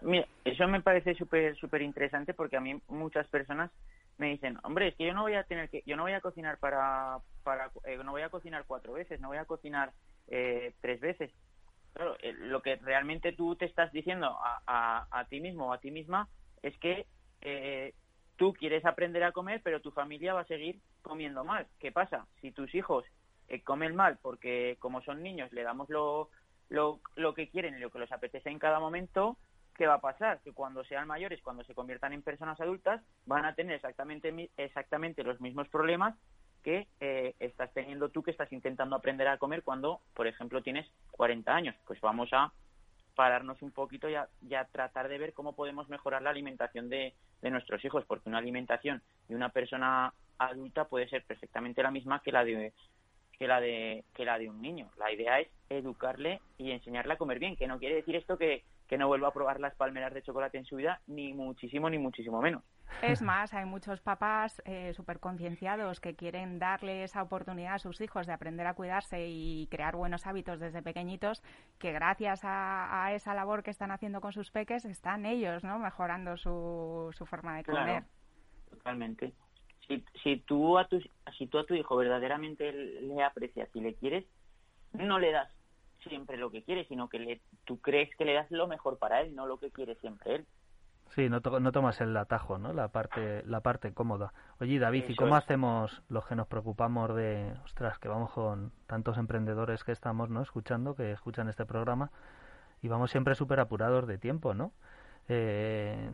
Mira, 0.00 0.26
eso 0.46 0.66
me 0.66 0.80
parece 0.80 1.14
súper 1.14 1.56
súper 1.56 1.82
interesante 1.82 2.32
porque 2.32 2.56
a 2.56 2.60
mí 2.60 2.80
muchas 2.88 3.28
personas 3.28 3.70
me 4.16 4.28
dicen, 4.28 4.58
hombre, 4.62 4.88
es 4.88 4.94
que 4.96 5.04
yo 5.06 5.12
no 5.12 5.22
voy 5.22 5.34
a 5.34 5.44
tener 5.44 5.68
que, 5.68 5.82
yo 5.84 5.94
no 5.94 6.04
voy 6.04 6.12
a 6.12 6.22
cocinar 6.22 6.56
para, 6.56 7.18
para 7.42 7.70
eh, 7.84 7.96
no 8.04 8.12
voy 8.12 8.22
a 8.22 8.30
cocinar 8.30 8.64
cuatro 8.66 8.92
veces, 8.94 9.20
no 9.20 9.28
voy 9.28 9.38
a 9.38 9.44
cocinar 9.44 9.92
eh, 10.28 10.74
tres 10.80 11.00
veces. 11.00 11.30
Claro, 11.92 12.16
eh, 12.22 12.32
lo 12.32 12.62
que 12.62 12.76
realmente 12.76 13.32
tú 13.32 13.56
te 13.56 13.66
estás 13.66 13.92
diciendo 13.92 14.26
a, 14.26 14.62
a, 14.66 15.06
a 15.10 15.24
ti 15.26 15.40
mismo 15.40 15.68
o 15.68 15.72
a 15.72 15.78
ti 15.78 15.90
misma 15.90 16.28
es 16.62 16.76
que 16.78 17.06
tú 18.36 18.52
quieres 18.54 18.84
aprender 18.84 19.24
a 19.24 19.32
comer, 19.32 19.60
pero 19.64 19.80
tu 19.80 19.90
familia 19.90 20.32
va 20.32 20.40
a 20.40 20.46
seguir 20.46 20.80
comiendo 21.02 21.44
mal. 21.44 21.66
¿Qué 21.80 21.90
pasa? 21.90 22.26
Si 22.40 22.52
tus 22.52 22.72
hijos 22.74 23.04
comen 23.64 23.96
mal 23.96 24.18
porque 24.22 24.76
como 24.78 25.02
son 25.02 25.22
niños 25.22 25.52
le 25.52 25.64
damos 25.64 25.90
lo, 25.90 26.30
lo, 26.68 27.00
lo 27.16 27.34
que 27.34 27.48
quieren 27.50 27.76
y 27.76 27.80
lo 27.80 27.90
que 27.90 27.98
les 27.98 28.12
apetece 28.12 28.48
en 28.48 28.60
cada 28.60 28.78
momento, 28.78 29.36
¿qué 29.74 29.86
va 29.86 29.94
a 29.94 30.00
pasar? 30.00 30.40
Que 30.42 30.52
cuando 30.52 30.84
sean 30.84 31.08
mayores, 31.08 31.42
cuando 31.42 31.64
se 31.64 31.74
conviertan 31.74 32.12
en 32.12 32.22
personas 32.22 32.60
adultas, 32.60 33.02
van 33.26 33.44
a 33.44 33.54
tener 33.54 33.74
exactamente, 33.74 34.50
exactamente 34.56 35.24
los 35.24 35.40
mismos 35.40 35.68
problemas 35.68 36.14
que 36.62 36.86
eh, 37.00 37.34
estás 37.40 37.72
teniendo 37.72 38.08
tú 38.08 38.22
que 38.22 38.30
estás 38.30 38.52
intentando 38.52 38.96
aprender 38.96 39.28
a 39.28 39.38
comer 39.38 39.62
cuando, 39.62 40.00
por 40.14 40.26
ejemplo, 40.26 40.62
tienes 40.62 40.86
40 41.10 41.54
años. 41.54 41.76
Pues 41.86 42.00
vamos 42.00 42.28
a 42.32 42.52
pararnos 43.14 43.60
un 43.62 43.72
poquito 43.72 44.08
y 44.08 44.14
a, 44.14 44.64
tratar 44.72 45.08
de 45.08 45.18
ver 45.18 45.34
cómo 45.34 45.54
podemos 45.54 45.88
mejorar 45.88 46.22
la 46.22 46.30
alimentación 46.30 46.88
de, 46.88 47.14
de, 47.42 47.50
nuestros 47.50 47.84
hijos, 47.84 48.04
porque 48.06 48.28
una 48.28 48.38
alimentación 48.38 49.02
de 49.28 49.34
una 49.34 49.50
persona 49.50 50.14
adulta 50.38 50.86
puede 50.86 51.08
ser 51.08 51.24
perfectamente 51.24 51.82
la 51.82 51.90
misma 51.90 52.22
que 52.22 52.32
la 52.32 52.44
de 52.44 52.72
que 53.38 53.46
la 53.46 53.60
de 53.60 54.04
que 54.14 54.24
la 54.24 54.38
de 54.38 54.48
un 54.48 54.62
niño. 54.62 54.90
La 54.98 55.12
idea 55.12 55.40
es 55.40 55.48
educarle 55.68 56.40
y 56.58 56.70
enseñarle 56.70 57.14
a 57.14 57.18
comer 57.18 57.38
bien, 57.38 57.56
que 57.56 57.66
no 57.66 57.78
quiere 57.78 57.96
decir 57.96 58.16
esto 58.16 58.38
que 58.38 58.64
que 58.86 58.98
no 58.98 59.08
vuelva 59.08 59.28
a 59.28 59.32
probar 59.32 59.60
las 59.60 59.74
palmeras 59.74 60.12
de 60.12 60.22
chocolate 60.22 60.58
en 60.58 60.64
su 60.64 60.76
vida, 60.76 61.00
ni 61.06 61.32
muchísimo, 61.32 61.88
ni 61.88 61.98
muchísimo 61.98 62.40
menos. 62.40 62.62
Es 63.00 63.22
más, 63.22 63.54
hay 63.54 63.64
muchos 63.64 64.00
papás 64.00 64.60
eh, 64.66 64.92
súper 64.94 65.18
concienciados 65.18 66.00
que 66.00 66.14
quieren 66.14 66.58
darle 66.58 67.04
esa 67.04 67.22
oportunidad 67.22 67.74
a 67.74 67.78
sus 67.78 68.00
hijos 68.00 68.26
de 68.26 68.34
aprender 68.34 68.66
a 68.66 68.74
cuidarse 68.74 69.26
y 69.28 69.66
crear 69.70 69.96
buenos 69.96 70.26
hábitos 70.26 70.60
desde 70.60 70.82
pequeñitos, 70.82 71.42
que 71.78 71.92
gracias 71.92 72.40
a, 72.44 73.12
esa 73.14 73.34
labor 73.34 73.62
que 73.62 73.70
están 73.70 73.90
haciendo 73.90 74.20
con 74.20 74.32
sus 74.32 74.50
peques, 74.50 74.84
están 74.84 75.26
ellos 75.26 75.64
¿no? 75.64 75.78
mejorando 75.78 76.36
su, 76.36 77.10
su 77.16 77.24
forma 77.26 77.56
de 77.56 77.64
comer. 77.64 78.04
totalmente. 78.70 79.32
Si, 79.88 80.04
si, 80.22 80.36
tú 80.40 80.78
a 80.78 80.86
tu, 80.86 81.00
si 81.38 81.46
tú 81.46 81.58
a 81.58 81.66
tu 81.66 81.74
hijo 81.74 81.96
verdaderamente 81.96 82.72
le 82.72 83.22
aprecias 83.22 83.68
y 83.74 83.80
le 83.80 83.94
quieres, 83.94 84.24
no 84.92 85.18
le 85.18 85.32
das 85.32 85.48
siempre 86.02 86.36
lo 86.36 86.50
que 86.50 86.62
quiere, 86.62 86.86
sino 86.86 87.08
que 87.08 87.18
le, 87.18 87.40
tú 87.64 87.80
crees 87.80 88.14
que 88.16 88.24
le 88.24 88.34
das 88.34 88.50
lo 88.50 88.66
mejor 88.66 88.98
para 88.98 89.20
él, 89.20 89.34
no 89.34 89.46
lo 89.46 89.58
que 89.58 89.70
quiere 89.70 89.94
siempre 89.96 90.36
él. 90.36 90.46
Sí, 91.14 91.28
no, 91.28 91.40
no 91.40 91.72
tomas 91.72 92.00
el 92.00 92.16
atajo, 92.16 92.56
¿no? 92.56 92.72
La 92.72 92.88
parte, 92.88 93.42
la 93.44 93.60
parte 93.60 93.92
cómoda. 93.92 94.32
Oye, 94.60 94.78
David, 94.78 95.04
¿y 95.08 95.14
cómo 95.14 95.36
hacemos 95.36 96.02
los 96.08 96.24
que 96.26 96.34
nos 96.34 96.46
preocupamos 96.46 97.14
de, 97.14 97.52
ostras, 97.64 97.98
que 97.98 98.08
vamos 98.08 98.30
con 98.30 98.72
tantos 98.86 99.18
emprendedores 99.18 99.84
que 99.84 99.92
estamos, 99.92 100.30
¿no? 100.30 100.40
Escuchando, 100.40 100.94
que 100.94 101.12
escuchan 101.12 101.50
este 101.50 101.66
programa 101.66 102.10
y 102.80 102.88
vamos 102.88 103.10
siempre 103.10 103.34
súper 103.34 103.60
apurados 103.60 104.06
de 104.06 104.16
tiempo, 104.16 104.54
¿no? 104.54 104.72
Eh, 105.28 106.12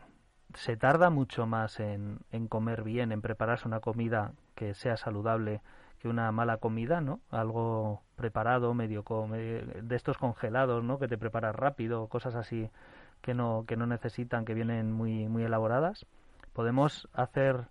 se 0.53 0.75
tarda 0.75 1.09
mucho 1.09 1.45
más 1.45 1.79
en, 1.79 2.19
en 2.31 2.49
comer 2.49 2.83
bien, 2.83 3.13
en 3.13 3.21
prepararse 3.21 3.69
una 3.69 3.79
comida 3.79 4.33
que 4.53 4.73
sea 4.73 4.97
saludable 4.97 5.61
que 5.99 6.07
una 6.07 6.31
mala 6.31 6.57
comida, 6.57 7.01
¿no? 7.01 7.19
Algo 7.29 8.01
preparado, 8.15 8.73
medio 8.73 9.03
de 9.03 9.95
estos 9.95 10.17
congelados, 10.17 10.83
¿no? 10.83 10.99
Que 10.99 11.07
te 11.07 11.17
preparas 11.17 11.55
rápido, 11.55 12.07
cosas 12.07 12.35
así 12.35 12.69
que 13.21 13.33
no 13.33 13.65
que 13.67 13.75
no 13.75 13.85
necesitan, 13.85 14.45
que 14.45 14.53
vienen 14.53 14.91
muy 14.91 15.27
muy 15.27 15.43
elaboradas. 15.43 16.05
Podemos 16.53 17.07
hacer 17.13 17.67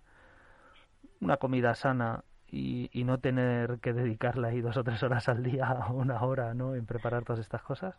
una 1.21 1.37
comida 1.37 1.75
sana 1.75 2.23
y, 2.51 2.89
y 2.93 3.03
no 3.03 3.19
tener 3.19 3.79
que 3.79 3.93
dedicarle 3.93 4.47
ahí 4.47 4.61
dos 4.61 4.77
o 4.77 4.83
tres 4.83 5.01
horas 5.03 5.27
al 5.29 5.43
día 5.43 5.87
o 5.89 5.93
una 5.95 6.21
hora, 6.23 6.53
¿no? 6.53 6.75
En 6.75 6.85
preparar 6.85 7.23
todas 7.23 7.39
estas 7.39 7.61
cosas. 7.61 7.95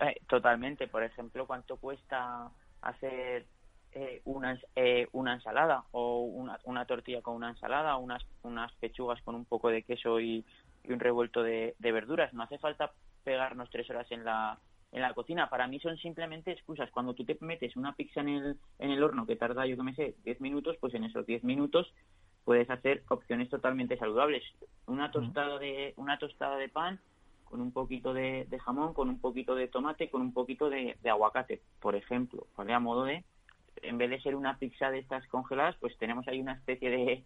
Eh, 0.00 0.20
totalmente. 0.26 0.86
Por 0.86 1.02
ejemplo, 1.02 1.46
¿cuánto 1.46 1.76
cuesta 1.76 2.50
hacer 2.82 3.46
eh, 3.92 4.20
una, 4.24 4.60
eh, 4.76 5.08
una 5.12 5.34
ensalada 5.34 5.84
o 5.92 6.20
una, 6.20 6.58
una 6.64 6.84
tortilla 6.84 7.22
con 7.22 7.36
una 7.36 7.50
ensalada, 7.50 7.96
unas, 7.96 8.22
unas 8.42 8.72
pechugas 8.74 9.20
con 9.22 9.34
un 9.34 9.44
poco 9.44 9.70
de 9.70 9.82
queso 9.82 10.20
y, 10.20 10.44
un 10.88 11.00
revuelto 11.00 11.42
de, 11.42 11.74
verduras. 11.80 12.32
No 12.32 12.44
hace 12.44 12.58
falta 12.58 12.92
pegarnos 13.22 13.68
tres 13.70 13.90
horas 13.90 14.10
en 14.10 14.24
la, 14.24 14.58
en 14.90 15.02
la 15.02 15.12
cocina. 15.12 15.50
Para 15.50 15.66
mí 15.66 15.78
son 15.80 15.98
simplemente 15.98 16.52
excusas. 16.52 16.90
Cuando 16.90 17.12
tú 17.12 17.26
te 17.26 17.36
metes 17.40 17.76
una 17.76 17.94
pizza 17.94 18.22
en 18.22 18.28
el, 18.28 18.56
en 18.78 18.90
el 18.90 19.02
horno 19.02 19.26
que 19.26 19.36
tarda, 19.36 19.66
yo 19.66 19.76
que 19.76 19.82
me 19.82 19.94
sé, 19.94 20.14
10 20.24 20.40
minutos, 20.40 20.76
pues 20.80 20.94
en 20.94 21.04
esos 21.04 21.26
10 21.26 21.44
minutos 21.44 21.92
puedes 22.44 22.70
hacer 22.70 23.02
opciones 23.08 23.50
totalmente 23.50 23.98
saludables. 23.98 24.42
Una 24.86 25.10
tostada 25.10 25.58
de, 25.58 25.92
una 25.96 26.18
tostada 26.18 26.56
de 26.56 26.70
pan 26.70 27.00
con 27.44 27.60
un 27.60 27.72
poquito 27.72 28.14
de, 28.14 28.46
jamón, 28.64 28.94
con 28.94 29.10
un 29.10 29.20
poquito 29.20 29.54
de 29.54 29.68
tomate, 29.68 30.08
con 30.08 30.22
un 30.22 30.32
poquito 30.32 30.70
de, 30.70 30.96
de 31.02 31.10
aguacate, 31.10 31.60
por 31.80 31.96
ejemplo, 31.96 32.46
¿vale? 32.56 32.72
A 32.72 32.80
modo 32.80 33.04
de 33.04 33.24
en 33.82 33.98
vez 33.98 34.10
de 34.10 34.20
ser 34.20 34.34
una 34.34 34.58
pizza 34.58 34.90
de 34.90 34.98
estas 34.98 35.26
congeladas, 35.28 35.76
pues 35.80 35.96
tenemos 35.98 36.26
ahí 36.28 36.40
una 36.40 36.54
especie 36.54 36.90
de, 36.90 37.24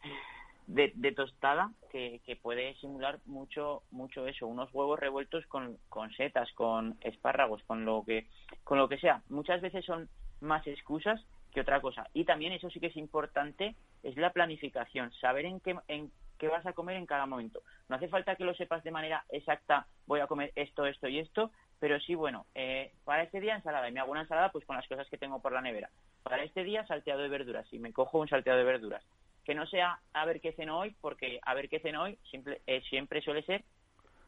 de, 0.67 1.13
tostada 1.13 1.71
que, 1.91 2.21
que, 2.25 2.37
puede 2.37 2.75
simular 2.77 3.19
mucho 3.27 3.83
mucho 3.91 4.27
eso, 4.27 4.47
unos 4.47 4.73
huevos 4.73 4.99
revueltos 4.99 5.47
con, 5.47 5.77
con 5.89 6.11
setas, 6.13 6.51
con 6.53 6.97
espárragos, 7.01 7.63
con 7.65 7.85
lo 7.85 8.05
que 8.05 8.27
con 8.65 8.79
lo 8.79 8.89
que 8.89 8.99
sea. 8.99 9.23
Muchas 9.29 9.61
veces 9.61 9.85
son 9.85 10.09
más 10.41 10.67
excusas 10.67 11.25
que 11.53 11.61
otra 11.61 11.81
cosa. 11.81 12.09
Y 12.15 12.25
también 12.25 12.53
eso 12.53 12.71
sí 12.71 12.81
que 12.81 12.87
es 12.87 12.97
importante, 12.97 13.77
es 14.03 14.17
la 14.17 14.33
planificación, 14.33 15.13
saber 15.21 15.45
en 15.45 15.61
qué, 15.61 15.77
en 15.89 16.11
qué 16.39 16.49
vas 16.49 16.67
a 16.67 16.73
comer 16.73 16.97
en 16.97 17.07
cada 17.07 17.27
momento. 17.27 17.63
No 17.89 17.97
hace 17.97 18.09
falta 18.09 18.37
que 18.37 18.45
lo 18.45 18.55
sepas 18.55 18.83
de 18.83 18.91
manera 18.91 19.25
exacta, 19.29 19.87
voy 20.07 20.21
a 20.21 20.27
comer 20.27 20.53
esto, 20.57 20.87
esto 20.87 21.09
y 21.09 21.19
esto, 21.19 21.53
pero 21.79 22.01
sí, 22.01 22.15
bueno, 22.15 22.47
eh, 22.55 22.93
para 23.05 23.23
este 23.23 23.41
día 23.41 23.55
ensalada, 23.55 23.89
y 23.89 23.93
me 23.93 24.01
hago 24.01 24.13
una 24.13 24.23
ensalada 24.23 24.51
pues 24.51 24.65
con 24.65 24.77
las 24.77 24.89
cosas 24.89 25.09
que 25.09 25.19
tengo 25.19 25.41
por 25.41 25.53
la 25.53 25.61
nevera. 25.61 25.91
Para 26.23 26.45
este 26.45 26.65
día 26.65 26.87
salteado 26.87 27.21
de 27.23 27.29
verduras, 27.29 27.67
y 27.73 27.79
me 27.79 27.93
cojo 27.93 28.19
un 28.19 28.29
salteado 28.29 28.59
de 28.59 28.65
verduras. 28.65 29.05
Que 29.45 29.55
no 29.55 29.67
sea 29.67 29.99
a 30.13 30.25
ver 30.25 30.41
qué 30.41 30.53
ceno 30.53 30.79
hoy, 30.79 30.95
porque 31.01 31.41
a 31.43 31.55
ver 31.55 31.69
qué 31.69 31.81
ceno 31.81 32.03
hoy 32.03 32.19
siempre, 32.31 32.63
eh, 32.67 32.81
siempre 32.89 33.21
suele 33.23 33.43
ser 33.43 33.65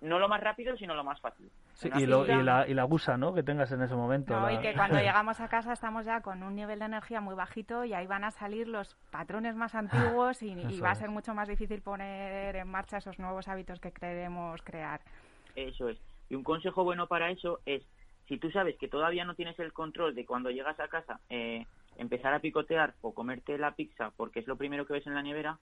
no 0.05 0.19
lo 0.19 0.29
más 0.29 0.41
rápido, 0.41 0.77
sino 0.77 0.95
lo 0.95 1.03
más 1.03 1.21
fácil. 1.21 1.51
y, 1.83 2.07
la, 2.07 2.69
y 2.69 2.75
la 2.75 2.85
gusa, 2.85 3.17
¿no? 3.17 3.35
Que 3.35 3.43
tengas 3.43 3.73
en 3.73 3.83
ese 3.83 3.95
momento. 3.95 4.39
No, 4.39 4.51
y 4.51 4.59
que 4.59 4.75
cuando 4.77 4.99
llegamos 4.99 5.41
a 5.41 5.49
casa 5.49 5.73
estamos 5.73 6.05
ya 6.05 6.21
con 6.21 6.43
un 6.43 6.55
nivel 6.55 6.79
de 6.79 6.85
energía 6.85 7.21
muy 7.21 7.35
bajito 7.35 7.85
y 7.85 7.95
ahí 7.95 8.07
van 8.07 8.25
a 8.25 8.31
salir 8.31 8.69
los 8.69 8.95
patrones 9.11 9.57
más 9.57 9.75
antiguos 9.75 10.43
y, 10.43 10.55
va 10.85 10.91
a 10.91 10.95
ser 10.95 11.09
mucho 11.09 11.35
más 11.35 11.49
difícil 11.49 11.83
poner 11.83 12.57
en 12.57 12.69
marcha 12.69 12.99
esos 12.99 13.19
nuevos 13.19 13.49
hábitos 13.49 13.81
que 13.81 13.93
queremos 13.93 14.63
crear. 14.63 15.01
Eso 15.57 15.89
es. 15.89 15.99
Y 16.29 16.35
un 16.35 16.45
consejo 16.45 16.85
bueno 16.85 17.07
para 17.07 17.31
eso 17.31 17.61
es, 17.65 17.83
si 18.29 18.39
tú 18.39 18.51
sabes 18.51 18.77
que 18.79 18.89
todavía 18.89 19.25
no 19.25 19.35
tienes 19.35 19.59
el 19.59 19.73
control 19.73 20.15
de 20.15 20.27
cuando 20.27 20.51
llegas 20.51 20.79
a 20.81 20.89
casa, 20.89 21.21
eh, 21.31 21.67
empezar 21.97 22.35
a 22.35 22.41
picotear 22.41 22.95
o 23.01 23.15
comerte 23.15 23.59
la 23.59 23.75
pizza 23.75 24.13
porque 24.17 24.41
es 24.41 24.47
lo 24.47 24.57
primero 24.57 24.87
que 24.87 24.95
ves 24.95 25.07
en 25.07 25.15
la 25.15 25.23
nevera, 25.23 25.59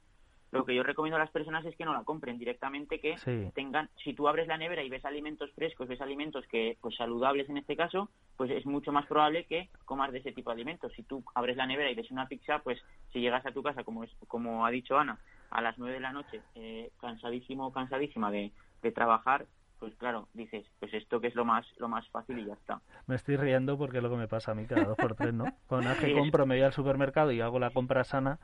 lo 0.53 0.67
que 0.67 0.75
yo 0.75 0.83
recomiendo 0.83 1.17
a 1.17 1.19
las 1.19 1.31
personas 1.31 1.65
es 1.65 1.75
que 1.77 1.87
no 1.87 1.95
la 1.95 2.05
compren 2.05 2.39
directamente, 2.39 3.01
que 3.01 3.17
tengan, 3.55 3.89
si 4.05 4.13
tú 4.13 4.29
abres 4.29 4.47
la 4.47 4.59
nevera 4.59 4.83
y 4.83 4.91
ves 4.91 5.05
alimentos 5.07 5.51
frescos, 5.53 5.89
ves 5.89 6.03
alimentos 6.03 6.47
que, 6.47 6.77
pues 6.83 6.95
saludables 6.95 7.49
en 7.49 7.57
este 7.57 7.75
caso, 7.75 8.11
pues 8.37 8.51
es 8.51 8.67
mucho 8.67 8.93
más 8.93 9.07
probable 9.07 9.47
que 9.47 9.71
comas 9.87 10.13
de 10.13 10.19
ese 10.19 10.33
tipo 10.33 10.51
de 10.51 10.55
alimentos. 10.55 10.93
Si 10.93 11.05
tú 11.05 11.25
abres 11.35 11.57
la 11.57 11.67
nevera 11.67 11.91
y 11.91 11.95
ves 11.95 12.11
una 12.11 12.29
pizza, 12.29 12.59
pues 12.59 12.79
si 13.15 13.21
llegas 13.21 13.47
a 13.47 13.53
tu 13.53 13.63
casa, 13.63 13.83
como, 13.83 14.05
es, 14.05 14.11
como 14.29 14.67
ha 14.67 14.71
dicho 14.71 14.99
Ana, 14.99 15.19
a 15.49 15.63
las 15.63 15.79
nueve 15.79 15.95
de 15.95 16.01
la 16.01 16.13
noche, 16.13 16.43
eh, 16.55 16.91
cansadísimo 17.01 17.73
cansadísima 17.73 18.31
de, 18.31 18.53
de 18.83 18.93
trabajar, 18.93 19.47
pues 19.83 19.97
claro, 19.97 20.29
dices, 20.33 20.65
pues 20.79 20.95
esto 20.95 21.21
que 21.21 21.27
es 21.27 21.35
lo 21.35 21.45
más 21.45 21.67
lo 21.79 21.89
más 21.89 22.09
fácil 22.11 22.39
y 22.39 22.45
ya 22.45 22.53
está. 22.53 22.81
Me 23.09 23.17
estoy 23.17 23.37
riendo 23.37 23.77
porque 23.77 23.97
es 23.97 24.03
lo 24.05 24.11
que 24.11 24.17
me 24.17 24.29
pasa 24.29 24.53
a 24.53 24.55
mí 24.55 24.65
cada 24.65 24.85
dos 24.85 24.97
por 24.97 25.17
tres, 25.17 25.35
¿no? 25.35 25.45
Con 25.67 25.83
que 25.97 26.13
compro, 26.13 26.47
me 26.47 26.55
voy 26.55 26.63
al 26.63 26.73
supermercado 26.73 27.33
y 27.33 27.41
hago 27.41 27.59
la 27.59 27.71
compra 27.71 28.05
sana 28.05 28.39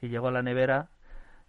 y 0.00 0.10
llego 0.10 0.28
a 0.28 0.30
la 0.30 0.44
nevera, 0.44 0.86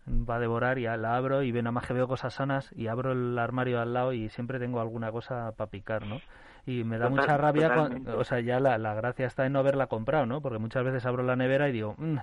va 0.08 0.38
a 0.38 0.39
devorar 0.39 0.80
y 0.80 0.86
la 0.86 1.15
abro 1.15 1.43
y 1.43 1.52
nada 1.52 1.71
más 1.71 1.86
que 1.86 1.93
veo 1.93 2.08
cosas 2.08 2.34
sanas 2.34 2.71
y 2.76 2.88
abro 2.88 3.12
el 3.12 3.38
armario 3.38 3.80
al 3.80 3.93
lado 3.93 4.12
y 4.12 4.28
siempre 4.30 4.58
tengo 4.58 4.82
alguna 4.82 5.12
cosa 5.12 5.52
para 5.56 5.69
picar, 5.69 6.08
¿no? 6.08 6.19
Y 6.65 6.84
me 6.84 6.97
da 6.97 7.08
mucha 7.08 7.38
rabia, 7.38 7.91
o 8.17 8.23
sea, 8.23 8.39
ya 8.39 8.60
la, 8.60 8.80
la, 8.80 8.95
gracia 8.95 9.28
está 9.28 9.45
en 9.45 9.54
no 9.54 9.60
haberla 9.60 9.86
comprado, 9.86 10.26
¿no? 10.26 10.41
Porque 10.41 10.58
muchas 10.58 10.84
veces 10.84 11.06
abro 11.06 11.21
la 11.21 11.36
nevera 11.36 11.69
y 11.69 11.73
digo, 11.73 11.93
mm, 12.00 12.17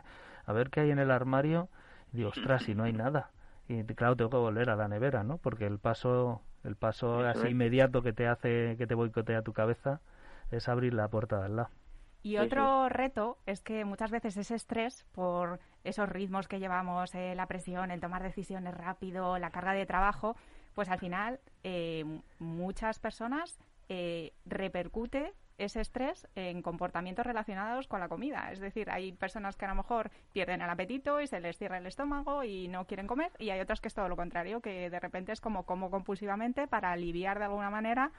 a 0.46 0.52
ver 0.52 0.70
qué 0.70 0.80
hay 0.80 0.90
en 0.90 0.98
el 0.98 1.12
armario 1.12 1.68
y 2.12 2.16
digo, 2.16 2.30
ostras, 2.30 2.64
si 2.64 2.74
no 2.74 2.82
hay 2.82 2.92
nada. 2.92 3.30
Y 3.68 3.84
claro, 3.84 4.16
tengo 4.16 4.30
que 4.30 4.36
volver 4.36 4.68
a 4.68 4.74
la 4.74 4.88
nevera, 4.88 5.22
¿no? 5.22 5.38
Porque 5.38 5.64
el 5.64 5.78
paso 5.78 6.42
el 6.64 6.76
paso 6.76 7.20
así 7.20 7.48
inmediato 7.48 8.02
que 8.02 8.12
te 8.12 8.26
hace, 8.26 8.76
que 8.76 8.86
te 8.86 8.94
boicotea 8.94 9.42
tu 9.42 9.52
cabeza, 9.52 10.00
es 10.50 10.68
abrir 10.68 10.94
la 10.94 11.08
puerta 11.08 11.38
de 11.38 11.44
al 11.46 11.56
lado. 11.56 11.70
Y 12.22 12.38
otro 12.38 12.88
reto 12.88 13.36
es 13.44 13.60
que 13.60 13.84
muchas 13.84 14.10
veces 14.10 14.38
ese 14.38 14.54
estrés 14.54 15.04
por 15.12 15.60
esos 15.84 16.08
ritmos 16.08 16.48
que 16.48 16.58
llevamos, 16.58 17.14
eh, 17.14 17.34
la 17.34 17.46
presión, 17.46 17.90
el 17.90 18.00
tomar 18.00 18.22
decisiones 18.22 18.72
rápido, 18.72 19.38
la 19.38 19.50
carga 19.50 19.74
de 19.74 19.84
trabajo, 19.84 20.34
pues 20.74 20.88
al 20.88 20.98
final 20.98 21.38
eh, 21.64 22.20
muchas 22.38 22.98
personas 22.98 23.58
eh, 23.90 24.32
repercute 24.46 25.34
ese 25.58 25.80
estrés 25.80 26.26
en 26.34 26.62
comportamientos 26.62 27.24
relacionados 27.24 27.86
con 27.86 28.00
la 28.00 28.08
comida. 28.08 28.50
Es 28.52 28.60
decir, 28.60 28.90
hay 28.90 29.12
personas 29.12 29.56
que 29.56 29.64
a 29.64 29.68
lo 29.68 29.74
mejor 29.74 30.10
pierden 30.32 30.62
el 30.62 30.70
apetito 30.70 31.20
y 31.20 31.26
se 31.26 31.40
les 31.40 31.56
cierra 31.56 31.78
el 31.78 31.86
estómago 31.86 32.44
y 32.44 32.68
no 32.68 32.86
quieren 32.86 33.06
comer, 33.06 33.30
y 33.38 33.50
hay 33.50 33.60
otras 33.60 33.80
que 33.80 33.88
es 33.88 33.94
todo 33.94 34.08
lo 34.08 34.16
contrario, 34.16 34.60
que 34.60 34.90
de 34.90 35.00
repente 35.00 35.32
es 35.32 35.40
como 35.40 35.64
como 35.64 35.90
compulsivamente 35.90 36.66
para 36.66 36.92
aliviar 36.92 37.38
de 37.38 37.44
alguna 37.44 37.70
manera 37.70 38.10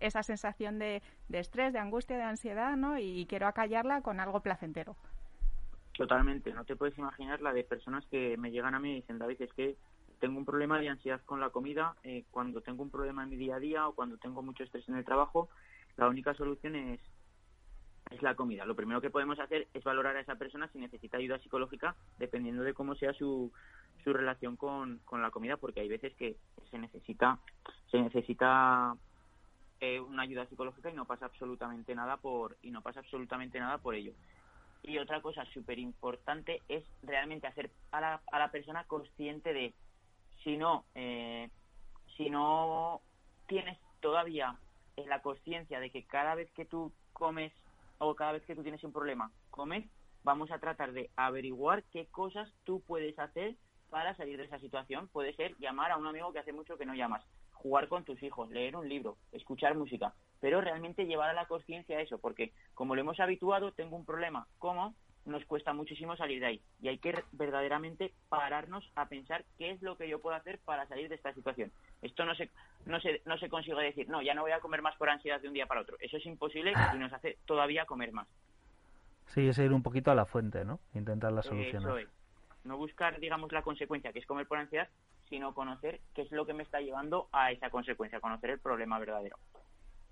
esa 0.00 0.22
sensación 0.22 0.78
de, 0.78 1.02
de 1.28 1.38
estrés, 1.38 1.72
de 1.72 1.78
angustia, 1.78 2.16
de 2.16 2.24
ansiedad, 2.24 2.76
¿no? 2.76 2.98
Y 2.98 3.26
quiero 3.26 3.46
acallarla 3.46 4.02
con 4.02 4.20
algo 4.20 4.40
placentero. 4.40 4.96
Totalmente, 5.92 6.52
no 6.52 6.64
te 6.64 6.74
puedes 6.74 6.96
imaginar 6.98 7.40
la 7.42 7.52
de 7.52 7.64
personas 7.64 8.04
que 8.06 8.36
me 8.38 8.50
llegan 8.50 8.74
a 8.74 8.80
mí 8.80 8.92
y 8.92 8.94
dicen, 8.96 9.18
David, 9.18 9.42
es 9.42 9.52
que 9.52 9.76
tengo 10.20 10.38
un 10.38 10.44
problema 10.44 10.78
de 10.78 10.88
ansiedad 10.88 11.20
con 11.26 11.40
la 11.40 11.50
comida, 11.50 11.96
eh, 12.04 12.24
cuando 12.30 12.60
tengo 12.60 12.82
un 12.82 12.90
problema 12.90 13.24
en 13.24 13.30
mi 13.30 13.36
día 13.36 13.56
a 13.56 13.58
día 13.58 13.88
o 13.88 13.94
cuando 13.94 14.16
tengo 14.18 14.40
mucho 14.40 14.62
estrés 14.62 14.88
en 14.88 14.96
el 14.96 15.04
trabajo, 15.04 15.48
la 15.96 16.08
única 16.08 16.34
solución 16.34 16.76
es, 16.76 17.00
es 18.10 18.22
la 18.22 18.34
comida. 18.34 18.64
Lo 18.64 18.76
primero 18.76 19.00
que 19.00 19.10
podemos 19.10 19.38
hacer 19.38 19.68
es 19.72 19.84
valorar 19.84 20.16
a 20.16 20.20
esa 20.20 20.36
persona 20.36 20.68
si 20.68 20.78
necesita 20.78 21.16
ayuda 21.16 21.38
psicológica, 21.38 21.94
dependiendo 22.18 22.62
de 22.62 22.74
cómo 22.74 22.94
sea 22.94 23.12
su, 23.12 23.52
su 24.04 24.12
relación 24.12 24.56
con, 24.56 25.00
con 25.04 25.22
la 25.22 25.30
comida, 25.30 25.56
porque 25.56 25.80
hay 25.80 25.88
veces 25.88 26.14
que 26.14 26.36
se 26.70 26.78
necesita, 26.78 27.38
se 27.90 28.00
necesita 28.00 28.96
eh, 29.80 30.00
una 30.00 30.22
ayuda 30.22 30.46
psicológica 30.46 30.90
y 30.90 30.94
no 30.94 31.04
pasa 31.04 31.26
absolutamente 31.26 31.94
nada 31.94 32.16
por, 32.16 32.56
y 32.62 32.70
no 32.70 32.82
pasa 32.82 33.00
absolutamente 33.00 33.58
nada 33.58 33.78
por 33.78 33.94
ello. 33.94 34.12
Y 34.84 34.98
otra 34.98 35.20
cosa 35.20 35.44
súper 35.46 35.78
importante 35.78 36.60
es 36.68 36.84
realmente 37.02 37.46
hacer 37.46 37.70
a 37.92 38.00
la, 38.00 38.20
a 38.32 38.38
la 38.38 38.50
persona 38.50 38.84
consciente 38.84 39.52
de 39.52 39.74
si 40.42 40.56
no, 40.56 40.84
eh, 40.94 41.48
si 42.16 42.30
no 42.30 43.00
tienes 43.46 43.78
todavía 44.00 44.56
es 44.96 45.06
la 45.06 45.22
conciencia 45.22 45.80
de 45.80 45.90
que 45.90 46.04
cada 46.04 46.34
vez 46.34 46.50
que 46.52 46.64
tú 46.64 46.92
comes 47.12 47.52
o 47.98 48.14
cada 48.14 48.32
vez 48.32 48.44
que 48.44 48.54
tú 48.54 48.62
tienes 48.62 48.82
un 48.84 48.92
problema, 48.92 49.30
comes, 49.50 49.84
vamos 50.24 50.50
a 50.50 50.58
tratar 50.58 50.92
de 50.92 51.10
averiguar 51.16 51.84
qué 51.92 52.06
cosas 52.06 52.52
tú 52.64 52.82
puedes 52.86 53.18
hacer 53.18 53.56
para 53.90 54.16
salir 54.16 54.38
de 54.38 54.44
esa 54.44 54.58
situación. 54.58 55.08
Puede 55.08 55.34
ser 55.34 55.56
llamar 55.58 55.92
a 55.92 55.96
un 55.96 56.06
amigo 56.06 56.32
que 56.32 56.38
hace 56.38 56.52
mucho 56.52 56.76
que 56.76 56.86
no 56.86 56.94
llamas, 56.94 57.24
jugar 57.52 57.88
con 57.88 58.04
tus 58.04 58.22
hijos, 58.22 58.50
leer 58.50 58.76
un 58.76 58.88
libro, 58.88 59.18
escuchar 59.30 59.76
música, 59.76 60.14
pero 60.40 60.60
realmente 60.60 61.06
llevar 61.06 61.30
a 61.30 61.34
la 61.34 61.46
conciencia 61.46 62.00
eso, 62.00 62.18
porque 62.18 62.52
como 62.74 62.94
lo 62.94 63.00
hemos 63.00 63.20
habituado, 63.20 63.72
tengo 63.72 63.96
un 63.96 64.04
problema, 64.04 64.46
¿cómo? 64.58 64.94
Nos 65.24 65.44
cuesta 65.44 65.72
muchísimo 65.72 66.16
salir 66.16 66.40
de 66.40 66.46
ahí 66.46 66.62
y 66.80 66.88
hay 66.88 66.98
que 66.98 67.22
verdaderamente 67.32 68.12
pararnos 68.28 68.90
a 68.96 69.06
pensar 69.06 69.44
qué 69.58 69.70
es 69.70 69.82
lo 69.82 69.96
que 69.96 70.08
yo 70.08 70.20
puedo 70.20 70.36
hacer 70.36 70.58
para 70.58 70.86
salir 70.88 71.08
de 71.08 71.14
esta 71.14 71.32
situación. 71.32 71.70
Esto 72.00 72.24
no 72.24 72.34
se, 72.34 72.50
no 72.86 73.00
se, 73.00 73.22
no 73.24 73.38
se 73.38 73.48
consigue 73.48 73.80
decir, 73.82 74.08
no, 74.08 74.22
ya 74.22 74.34
no 74.34 74.42
voy 74.42 74.52
a 74.52 74.60
comer 74.60 74.82
más 74.82 74.96
por 74.96 75.08
ansiedad 75.08 75.40
de 75.40 75.48
un 75.48 75.54
día 75.54 75.66
para 75.66 75.82
otro. 75.82 75.96
Eso 76.00 76.16
es 76.16 76.26
imposible 76.26 76.72
y 76.94 76.98
nos 76.98 77.12
hace 77.12 77.38
todavía 77.46 77.86
comer 77.86 78.12
más. 78.12 78.26
Sí, 79.28 79.48
es 79.48 79.58
ir 79.58 79.72
un 79.72 79.82
poquito 79.82 80.10
a 80.10 80.14
la 80.14 80.26
fuente, 80.26 80.64
¿no? 80.64 80.80
Intentar 80.94 81.32
la 81.32 81.42
solución. 81.42 81.82
Eso 81.82 81.98
es. 81.98 82.08
No 82.64 82.76
buscar, 82.76 83.18
digamos, 83.18 83.50
la 83.52 83.62
consecuencia, 83.62 84.12
que 84.12 84.18
es 84.18 84.26
comer 84.26 84.46
por 84.46 84.58
ansiedad, 84.58 84.88
sino 85.28 85.54
conocer 85.54 86.00
qué 86.14 86.22
es 86.22 86.30
lo 86.30 86.44
que 86.44 86.52
me 86.52 86.62
está 86.62 86.80
llevando 86.80 87.28
a 87.32 87.50
esa 87.50 87.70
consecuencia, 87.70 88.20
conocer 88.20 88.50
el 88.50 88.58
problema 88.58 88.98
verdadero. 88.98 89.36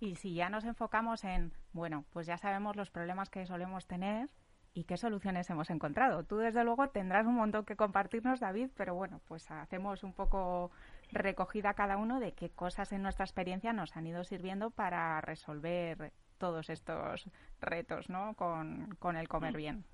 Y 0.00 0.16
si 0.16 0.34
ya 0.34 0.48
nos 0.48 0.64
enfocamos 0.64 1.24
en, 1.24 1.52
bueno, 1.72 2.06
pues 2.12 2.26
ya 2.26 2.38
sabemos 2.38 2.74
los 2.74 2.90
problemas 2.90 3.28
que 3.28 3.44
solemos 3.44 3.86
tener, 3.86 4.30
y 4.72 4.84
qué 4.84 4.96
soluciones 4.96 5.50
hemos 5.50 5.70
encontrado. 5.70 6.24
Tú, 6.24 6.36
desde 6.38 6.64
luego, 6.64 6.88
tendrás 6.88 7.26
un 7.26 7.34
montón 7.34 7.64
que 7.64 7.76
compartirnos, 7.76 8.40
David, 8.40 8.70
pero 8.76 8.94
bueno, 8.94 9.20
pues 9.26 9.50
hacemos 9.50 10.04
un 10.04 10.12
poco 10.12 10.70
recogida 11.12 11.74
cada 11.74 11.96
uno 11.96 12.20
de 12.20 12.32
qué 12.32 12.50
cosas 12.50 12.92
en 12.92 13.02
nuestra 13.02 13.24
experiencia 13.24 13.72
nos 13.72 13.96
han 13.96 14.06
ido 14.06 14.22
sirviendo 14.22 14.70
para 14.70 15.20
resolver 15.20 16.12
todos 16.38 16.70
estos 16.70 17.28
retos 17.60 18.08
¿no? 18.08 18.34
con, 18.34 19.16
el 19.16 19.28
comer 19.28 19.56
bien. 19.56 19.84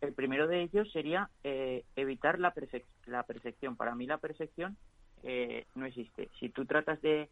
El 0.00 0.14
primero 0.14 0.46
de 0.46 0.62
ellos 0.62 0.90
sería 0.92 1.28
eh, 1.44 1.84
evitar 1.96 2.38
la, 2.38 2.54
la 3.06 3.22
perfección. 3.24 3.76
Para 3.76 3.94
mí 3.94 4.06
la 4.06 4.18
perfección 4.18 4.76
eh, 5.22 5.66
no 5.74 5.86
existe. 5.86 6.30
Si 6.38 6.48
tú 6.48 6.64
tratas 6.64 7.00
de, 7.02 7.28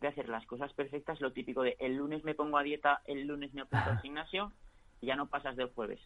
de 0.00 0.08
hacer 0.08 0.28
las 0.28 0.46
cosas 0.46 0.72
perfectas, 0.72 1.20
lo 1.20 1.32
típico 1.32 1.62
de 1.62 1.76
el 1.80 1.96
lunes 1.96 2.24
me 2.24 2.34
pongo 2.34 2.56
a 2.56 2.62
dieta, 2.62 3.02
el 3.04 3.26
lunes 3.26 3.52
me 3.52 3.62
apunto 3.62 3.90
al 3.90 4.00
gimnasio, 4.02 4.52
ya 5.04 5.16
no 5.16 5.26
pasas 5.26 5.56
del 5.56 5.68
jueves, 5.68 6.00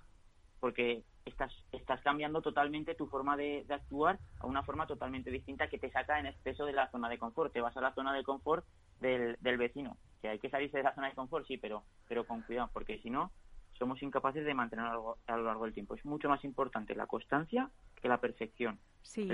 porque 0.61 1.03
estás, 1.25 1.53
estás 1.73 2.01
cambiando 2.03 2.43
totalmente 2.43 2.95
tu 2.95 3.07
forma 3.07 3.37
de, 3.37 3.65
actuar 3.69 4.19
a 4.41 4.47
una 4.47 4.63
forma 4.63 4.87
totalmente 4.87 5.31
distinta 5.31 5.69
que 5.69 5.79
te 5.79 5.91
saca 5.91 6.19
en 6.19 6.27
exceso 6.27 6.65
de 6.65 6.73
la 6.73 6.91
zona 6.91 7.09
de 7.09 7.19
confort. 7.19 7.53
Te 7.53 7.61
vas 7.61 7.77
a 7.77 7.81
la 7.81 7.95
zona 7.95 8.13
de 8.13 8.23
confort 8.23 8.65
del, 9.01 9.37
del 9.41 9.59
vecino, 9.59 9.97
que 10.21 10.29
hay 10.29 10.39
que 10.39 10.51
salirse 10.51 10.79
de 10.79 10.85
la 10.85 10.95
zona 10.95 11.09
de 11.09 11.15
confort, 11.15 11.47
sí, 11.47 11.57
pero, 11.57 11.85
pero 12.09 12.27
con 12.27 12.43
cuidado, 12.43 12.71
porque 12.73 12.99
si 12.99 13.11
no, 13.11 13.31
somos 13.79 14.03
incapaces 14.03 14.45
de 14.45 14.55
mantenerlo 14.55 15.19
a 15.27 15.37
lo 15.37 15.45
largo 15.45 15.65
del 15.65 15.75
tiempo. 15.75 15.95
Es 15.95 16.05
mucho 16.05 16.29
más 16.29 16.45
importante 16.45 16.95
la 16.95 17.07
constancia 17.07 17.71
que 18.01 18.09
la 18.09 18.19
perfección. 18.19 18.79
Sí 19.03 19.29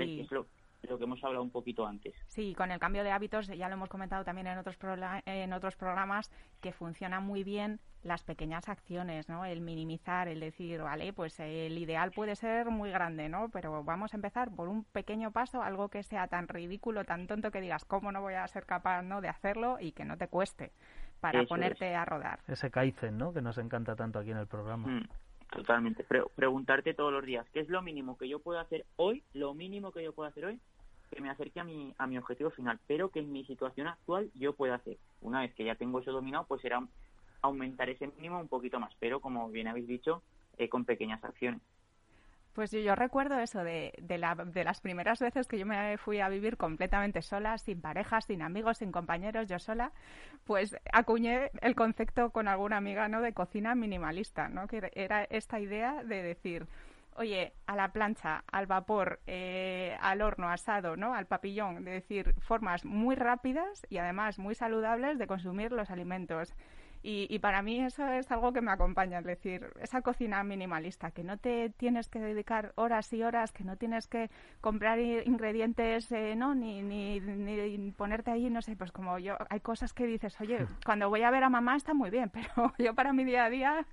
lo 0.87 0.97
que 0.97 1.03
hemos 1.03 1.23
hablado 1.23 1.43
un 1.43 1.51
poquito 1.51 1.85
antes. 1.85 2.15
Sí, 2.27 2.53
con 2.55 2.71
el 2.71 2.79
cambio 2.79 3.03
de 3.03 3.11
hábitos, 3.11 3.47
ya 3.47 3.67
lo 3.67 3.73
hemos 3.73 3.89
comentado 3.89 4.23
también 4.23 4.47
en 4.47 4.57
otros, 4.57 4.77
en 5.25 5.53
otros 5.53 5.75
programas, 5.75 6.31
que 6.61 6.71
funcionan 6.71 7.23
muy 7.23 7.43
bien 7.43 7.79
las 8.05 8.23
pequeñas 8.23 8.69
acciones, 8.69 9.27
¿no? 9.27 9.45
El 9.45 9.61
minimizar, 9.61 10.27
el 10.27 10.39
decir, 10.39 10.81
vale, 10.81 11.11
pues 11.11 11.39
el 11.39 11.77
ideal 11.77 12.11
puede 12.11 12.35
ser 12.35 12.67
muy 12.67 12.91
grande, 12.91 13.29
¿no? 13.29 13.49
Pero 13.49 13.83
vamos 13.83 14.13
a 14.13 14.17
empezar 14.17 14.51
por 14.55 14.69
un 14.69 14.83
pequeño 14.83 15.31
paso, 15.31 15.63
algo 15.63 15.89
que 15.89 16.03
sea 16.03 16.27
tan 16.27 16.47
ridículo, 16.47 17.03
tan 17.03 17.25
tonto 17.27 17.51
que 17.51 17.61
digas, 17.61 17.83
¿cómo 17.83 18.11
no 18.11 18.21
voy 18.21 18.35
a 18.35 18.47
ser 18.47 18.65
capaz, 18.65 19.01
¿no? 19.01 19.21
De 19.21 19.27
hacerlo 19.27 19.77
y 19.79 19.91
que 19.91 20.05
no 20.05 20.17
te 20.17 20.27
cueste 20.27 20.71
para 21.19 21.43
ponerte 21.45 21.95
a 21.95 22.05
rodar. 22.05 22.39
Ese 22.47 22.69
Kaizen, 22.69 23.17
¿no? 23.17 23.33
Que 23.33 23.41
nos 23.41 23.57
encanta 23.57 23.95
tanto 23.95 24.19
aquí 24.19 24.31
en 24.31 24.37
el 24.37 24.47
programa. 24.47 24.87
Mm, 24.87 25.07
totalmente. 25.51 26.05
preguntarte 26.35 26.93
todos 26.93 27.11
los 27.11 27.25
días, 27.25 27.47
¿qué 27.53 27.61
es 27.61 27.69
lo 27.69 27.81
mínimo 27.81 28.17
que 28.17 28.29
yo 28.29 28.39
puedo 28.39 28.59
hacer 28.59 28.85
hoy? 28.97 29.23
Lo 29.33 29.55
mínimo 29.55 29.91
que 29.91 30.03
yo 30.03 30.13
puedo 30.13 30.29
hacer 30.29 30.45
hoy 30.45 30.59
que 31.11 31.21
me 31.21 31.29
acerque 31.29 31.59
a 31.59 31.63
mi, 31.63 31.93
a 31.97 32.07
mi 32.07 32.17
objetivo 32.17 32.49
final, 32.49 32.79
pero 32.87 33.09
que 33.09 33.19
en 33.19 33.31
mi 33.31 33.45
situación 33.45 33.87
actual 33.87 34.31
yo 34.33 34.53
pueda 34.53 34.75
hacer. 34.75 34.97
Una 35.21 35.41
vez 35.41 35.53
que 35.53 35.63
ya 35.63 35.75
tengo 35.75 35.99
eso 35.99 36.11
dominado, 36.11 36.45
pues 36.47 36.61
será 36.61 36.83
aumentar 37.41 37.89
ese 37.89 38.07
mínimo 38.07 38.39
un 38.39 38.47
poquito 38.47 38.79
más, 38.79 38.93
pero 38.99 39.19
como 39.19 39.49
bien 39.49 39.67
habéis 39.67 39.87
dicho, 39.87 40.21
eh, 40.57 40.69
con 40.69 40.85
pequeñas 40.85 41.23
acciones. 41.23 41.61
Pues 42.53 42.71
yo, 42.71 42.95
recuerdo 42.95 43.37
eso 43.39 43.65
de, 43.65 43.93
de, 44.01 44.17
la, 44.17 44.33
de, 44.33 44.63
las 44.63 44.79
primeras 44.79 45.19
veces 45.19 45.45
que 45.45 45.59
yo 45.59 45.65
me 45.65 45.97
fui 45.97 46.21
a 46.21 46.29
vivir 46.29 46.55
completamente 46.55 47.21
sola, 47.21 47.57
sin 47.57 47.81
parejas, 47.81 48.23
sin 48.25 48.41
amigos, 48.41 48.77
sin 48.77 48.93
compañeros, 48.93 49.49
yo 49.49 49.59
sola, 49.59 49.91
pues 50.45 50.77
acuñé 50.93 51.51
el 51.61 51.75
concepto 51.75 52.29
con 52.29 52.47
alguna 52.47 52.77
amiga 52.77 53.09
¿no? 53.09 53.19
de 53.21 53.33
cocina 53.33 53.75
minimalista, 53.75 54.47
¿no? 54.47 54.67
que 54.67 54.89
era 54.95 55.25
esta 55.25 55.59
idea 55.59 56.01
de 56.05 56.23
decir, 56.23 56.65
oye, 57.15 57.53
a 57.65 57.75
la 57.75 57.89
plancha, 57.91 58.43
al 58.51 58.67
vapor, 58.67 59.19
eh, 59.27 59.97
al 60.01 60.21
horno, 60.21 60.49
asado, 60.49 60.95
¿no? 60.95 61.13
Al 61.13 61.25
papillón, 61.25 61.83
de 61.83 61.91
decir, 61.91 62.35
formas 62.39 62.85
muy 62.85 63.15
rápidas 63.15 63.85
y 63.89 63.97
además 63.97 64.37
muy 64.37 64.55
saludables 64.55 65.17
de 65.17 65.27
consumir 65.27 65.71
los 65.71 65.89
alimentos. 65.89 66.53
Y, 67.07 67.37
para 67.37 67.61
mí 67.61 67.81
eso 67.81 68.03
es 68.07 68.31
algo 68.31 68.51
que 68.51 68.61
me 68.61 68.71
acompaña, 68.71 69.19
es 69.19 69.25
decir, 69.25 69.71
esa 69.79 70.01
cocina 70.01 70.43
minimalista, 70.43 71.11
que 71.11 71.23
no 71.23 71.37
te 71.37 71.69
tienes 71.69 72.09
que 72.09 72.19
dedicar 72.19 72.73
horas 72.77 73.13
y 73.13 73.21
horas, 73.21 73.51
que 73.51 73.63
no 73.63 73.77
tienes 73.77 74.07
que 74.07 74.31
comprar 74.59 74.97
ingredientes, 74.99 76.11
eh, 76.11 76.35
¿no? 76.35 76.55
Ni, 76.55 76.81
ni, 76.81 77.19
ni, 77.19 77.91
ponerte 77.91 78.31
ahí, 78.31 78.49
no 78.49 78.63
sé, 78.63 78.75
pues 78.75 78.91
como 78.91 79.19
yo, 79.19 79.37
hay 79.51 79.59
cosas 79.59 79.93
que 79.93 80.07
dices, 80.07 80.41
oye, 80.41 80.65
cuando 80.83 81.07
voy 81.07 81.21
a 81.21 81.29
ver 81.29 81.43
a 81.43 81.49
mamá 81.49 81.75
está 81.75 81.93
muy 81.93 82.09
bien, 82.09 82.31
pero 82.31 82.73
yo 82.79 82.95
para 82.95 83.13
mi 83.13 83.23
día 83.23 83.45
a 83.45 83.49
día 83.51 83.85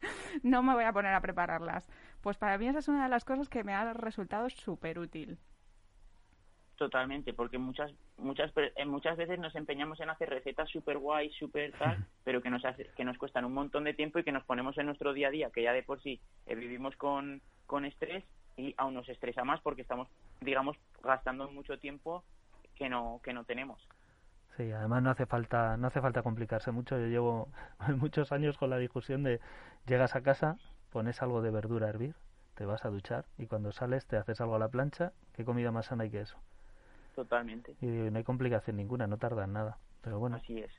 no 0.43 0.63
me 0.63 0.73
voy 0.73 0.85
a 0.85 0.93
poner 0.95 1.13
a 1.13 1.21
prepararlas. 1.21 1.87
Pues 2.23 2.39
para 2.39 2.57
mí 2.57 2.67
esa 2.67 2.79
es 2.79 2.89
una 2.89 3.03
de 3.03 3.11
las 3.11 3.27
cosas 3.27 3.51
que 3.51 3.63
me 3.63 3.75
ha 3.75 3.93
resultado 3.93 4.49
súper 4.49 4.99
útil. 4.99 5.39
Totalmente, 6.83 7.33
porque 7.33 7.59
muchas 7.59 7.93
muchas 8.19 8.51
eh, 8.57 8.85
muchas 8.85 9.17
veces 9.17 9.39
nos 9.39 9.55
empeñamos 9.55 10.01
en 10.01 10.11
hacer 10.11 10.29
recetas 10.29 10.69
súper 10.69 10.99
guay, 10.99 11.31
súper 11.31 11.71
tal, 11.79 12.05
pero 12.25 12.43
que 12.43 12.51
nos 12.51 12.65
hace, 12.65 12.91
que 12.97 13.05
nos 13.05 13.17
cuestan 13.19 13.45
un 13.45 13.55
montón 13.55 13.85
de 13.85 13.95
tiempo 13.95 14.19
y 14.19 14.25
que 14.25 14.33
nos 14.33 14.43
ponemos 14.43 14.77
en 14.79 14.87
nuestro 14.87 15.13
día 15.13 15.29
a 15.29 15.31
día, 15.31 15.51
que 15.51 15.63
ya 15.63 15.73
de 15.73 15.85
por 15.85 16.03
sí 16.03 16.21
eh, 16.47 16.57
vivimos 16.57 16.97
con, 16.97 17.41
con 17.67 17.85
estrés 17.85 18.25
y 18.57 18.75
aún 18.79 18.95
nos 18.95 19.09
estresa 19.09 19.45
más 19.45 19.61
porque 19.61 19.83
estamos, 19.83 20.09
digamos, 20.41 20.77
gastando 21.05 21.49
mucho 21.53 21.79
tiempo 21.79 22.25
que 22.75 22.89
no 22.89 23.21
que 23.23 23.33
no 23.33 23.45
tenemos. 23.45 23.81
Sí, 24.57 24.73
además 24.73 25.05
no 25.05 25.11
hace 25.11 25.27
falta 25.27 25.77
no 25.77 25.87
hace 25.87 26.01
falta 26.01 26.25
complicarse 26.25 26.73
mucho. 26.73 26.99
Yo 26.99 27.07
llevo 27.07 27.49
muchos 27.97 28.33
años 28.33 28.59
con 28.59 28.71
la 28.71 28.79
discusión 28.79 29.23
de 29.23 29.41
llegas 29.87 30.17
a 30.17 30.23
casa, 30.25 30.57
pones 30.91 31.23
algo 31.23 31.43
de 31.43 31.53
verdura 31.53 31.87
a 31.87 31.91
hervir, 31.91 32.17
te 32.57 32.65
vas 32.65 32.85
a 32.85 32.91
duchar 32.91 33.27
y 33.39 33.47
cuando 33.47 33.71
sales 33.71 34.05
te 34.09 34.17
haces 34.17 34.41
algo 34.41 34.57
a 34.57 34.59
la 34.59 34.69
plancha. 34.69 35.13
¿Qué 35.33 35.45
comida 35.45 35.71
más 35.71 35.87
sana 35.87 36.03
hay 36.03 36.11
que 36.11 36.23
eso? 36.23 36.43
Totalmente. 37.15 37.77
Y 37.81 37.87
no 37.87 38.19
hay 38.19 38.25
complicación 38.25 38.77
ninguna, 38.77 39.07
no 39.07 39.19
tarda 39.19 39.45
en 39.45 39.53
nada. 39.53 39.79
Pero 40.01 40.19
bueno. 40.19 40.37
Así 40.37 40.59
es. 40.59 40.71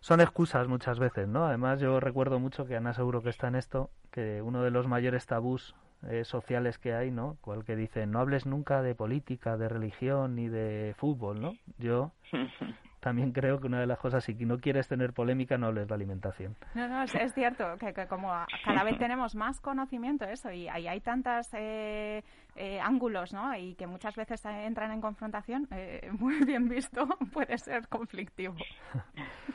Son 0.00 0.20
excusas 0.20 0.68
muchas 0.68 0.98
veces, 0.98 1.28
¿no? 1.28 1.46
Además, 1.46 1.80
yo 1.80 1.98
recuerdo 1.98 2.38
mucho 2.38 2.66
que 2.66 2.76
Ana 2.76 2.92
seguro 2.92 3.22
que 3.22 3.30
está 3.30 3.48
en 3.48 3.54
esto, 3.54 3.90
que 4.10 4.42
uno 4.42 4.62
de 4.62 4.70
los 4.70 4.86
mayores 4.86 5.24
tabús 5.24 5.74
eh, 6.06 6.24
sociales 6.24 6.78
que 6.78 6.92
hay, 6.92 7.10
¿no? 7.10 7.38
Cual 7.40 7.64
que 7.64 7.74
dice, 7.74 8.06
no 8.06 8.20
hables 8.20 8.44
nunca 8.44 8.82
de 8.82 8.94
política, 8.94 9.56
de 9.56 9.70
religión 9.70 10.34
ni 10.34 10.48
de 10.48 10.94
fútbol, 10.98 11.40
¿no? 11.40 11.54
Yo 11.78 12.12
también 13.04 13.32
creo 13.32 13.60
que 13.60 13.66
una 13.66 13.80
de 13.80 13.86
las 13.86 13.98
cosas, 13.98 14.24
si 14.24 14.32
no 14.46 14.58
quieres 14.58 14.88
tener 14.88 15.12
polémica, 15.12 15.58
no 15.58 15.66
hables 15.66 15.86
de 15.86 15.94
alimentación. 15.94 16.56
No, 16.74 16.88
no, 16.88 17.02
es, 17.02 17.34
cierto, 17.34 17.76
que, 17.78 17.92
como 18.06 18.32
cada 18.64 18.82
vez 18.82 18.98
tenemos 18.98 19.34
más 19.34 19.60
conocimiento 19.60 20.24
eso, 20.24 20.50
y, 20.50 20.68
hay 20.68 21.00
tantos 21.00 21.52
eh, 21.52 22.24
eh, 22.56 22.80
ángulos, 22.80 23.34
¿no? 23.34 23.54
Y 23.54 23.74
que 23.74 23.86
muchas 23.86 24.16
veces 24.16 24.42
entran 24.46 24.90
en 24.90 25.02
confrontación, 25.02 25.68
eh, 25.70 26.10
muy 26.18 26.42
bien 26.46 26.66
visto, 26.66 27.06
puede 27.34 27.58
ser 27.58 27.88
conflictivo. 27.88 28.54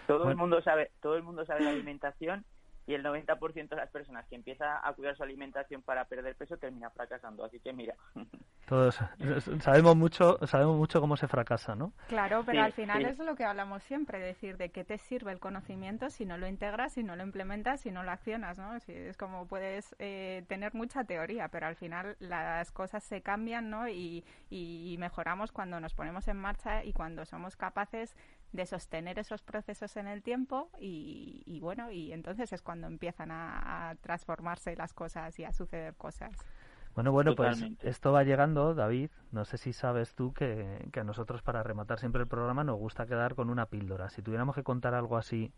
Todo 0.06 0.30
el 0.30 0.36
mundo 0.36 0.62
sabe, 0.62 0.92
todo 1.02 1.16
el 1.16 1.24
mundo 1.24 1.44
sabe 1.44 1.64
de 1.64 1.72
alimentación 1.72 2.46
y 2.90 2.96
el 2.96 3.04
90% 3.04 3.70
de 3.70 3.76
las 3.76 3.92
personas 3.92 4.26
que 4.26 4.36
empieza 4.36 4.80
a 4.84 4.92
cuidar 4.94 5.16
su 5.16 5.22
alimentación 5.22 5.84
para 5.84 6.06
perder 6.06 6.36
peso 6.36 6.58
termina 6.58 6.90
fracasando. 6.90 7.46
Así 7.46 7.60
que 7.60 7.72
mira. 7.72 7.94
Todos 8.68 9.00
sabemos 9.62 9.96
mucho, 9.96 10.40
sabemos 10.48 10.76
mucho 10.76 11.00
cómo 11.00 11.16
se 11.16 11.28
fracasa, 11.28 11.76
¿no? 11.76 11.94
Claro, 12.08 12.44
pero 12.46 12.64
al 12.64 12.74
final 12.74 13.06
es 13.06 13.20
lo 13.20 13.36
que 13.36 13.44
hablamos 13.44 13.84
siempre, 13.84 14.20
decir, 14.20 14.58
de 14.58 14.70
qué 14.70 14.84
te 14.84 14.98
sirve 14.98 15.32
el 15.32 15.40
conocimiento 15.40 16.10
si 16.10 16.26
no 16.26 16.38
lo 16.38 16.48
integras, 16.48 16.94
si 16.94 17.04
no 17.04 17.16
lo 17.16 17.24
implementas, 17.24 17.82
si 17.82 17.92
no 17.92 18.04
lo 18.04 18.12
accionas, 18.12 18.58
¿no? 18.58 18.80
Si 18.80 18.92
es 18.92 19.18
como 19.18 19.48
puedes 19.48 19.96
eh, 20.00 20.46
tener 20.48 20.74
mucha 20.74 21.04
teoría, 21.04 21.48
pero 21.50 21.68
al 21.68 21.76
final 21.76 22.16
las 22.20 22.72
cosas 22.72 23.04
se 23.04 23.22
cambian, 23.22 23.70
¿no? 23.70 23.88
Y, 23.88 24.24
y 24.50 24.96
mejoramos 25.00 25.52
cuando 25.52 25.80
nos 25.80 25.94
ponemos 25.94 26.28
en 26.28 26.38
marcha 26.38 26.84
y 26.84 26.94
cuando 26.94 27.26
somos 27.26 27.56
capaces 27.56 28.16
de 28.52 28.66
sostener 28.66 29.20
esos 29.20 29.44
procesos 29.44 29.96
en 29.98 30.08
el 30.08 30.24
tiempo 30.24 30.70
y, 30.80 31.60
bueno, 31.62 31.92
y 31.92 32.12
entonces 32.14 32.52
es 32.52 32.62
cuando 32.62 32.88
empiezan 32.88 33.30
a, 33.32 33.96
transformarse 34.02 34.76
las 34.76 34.94
cosas 34.94 35.38
y 35.40 35.44
a 35.44 35.52
suceder 35.54 35.96
cosas. 35.96 36.34
Bueno, 36.96 37.12
bueno, 37.12 37.36
pues 37.36 37.64
esto 37.82 38.12
va 38.12 38.24
llegando, 38.24 38.74
David. 38.74 39.12
No 39.32 39.46
sé 39.46 39.58
si 39.58 39.74
sabes 39.74 40.16
tú 40.16 40.34
que, 40.34 40.90
que, 40.92 41.00
a 41.00 41.04
nosotros 41.04 41.42
para 41.44 41.62
rematar 41.64 42.00
siempre 42.00 42.22
el 42.24 42.28
programa 42.28 42.64
nos 42.64 42.78
gusta 42.78 43.06
quedar 43.06 43.36
con 43.36 43.50
una 43.50 43.68
píldora. 43.68 44.10
Si 44.10 44.22
tuviéramos 44.22 44.56
que 44.56 44.64
contar 44.64 44.96
algo 44.96 45.16
así 45.18 45.54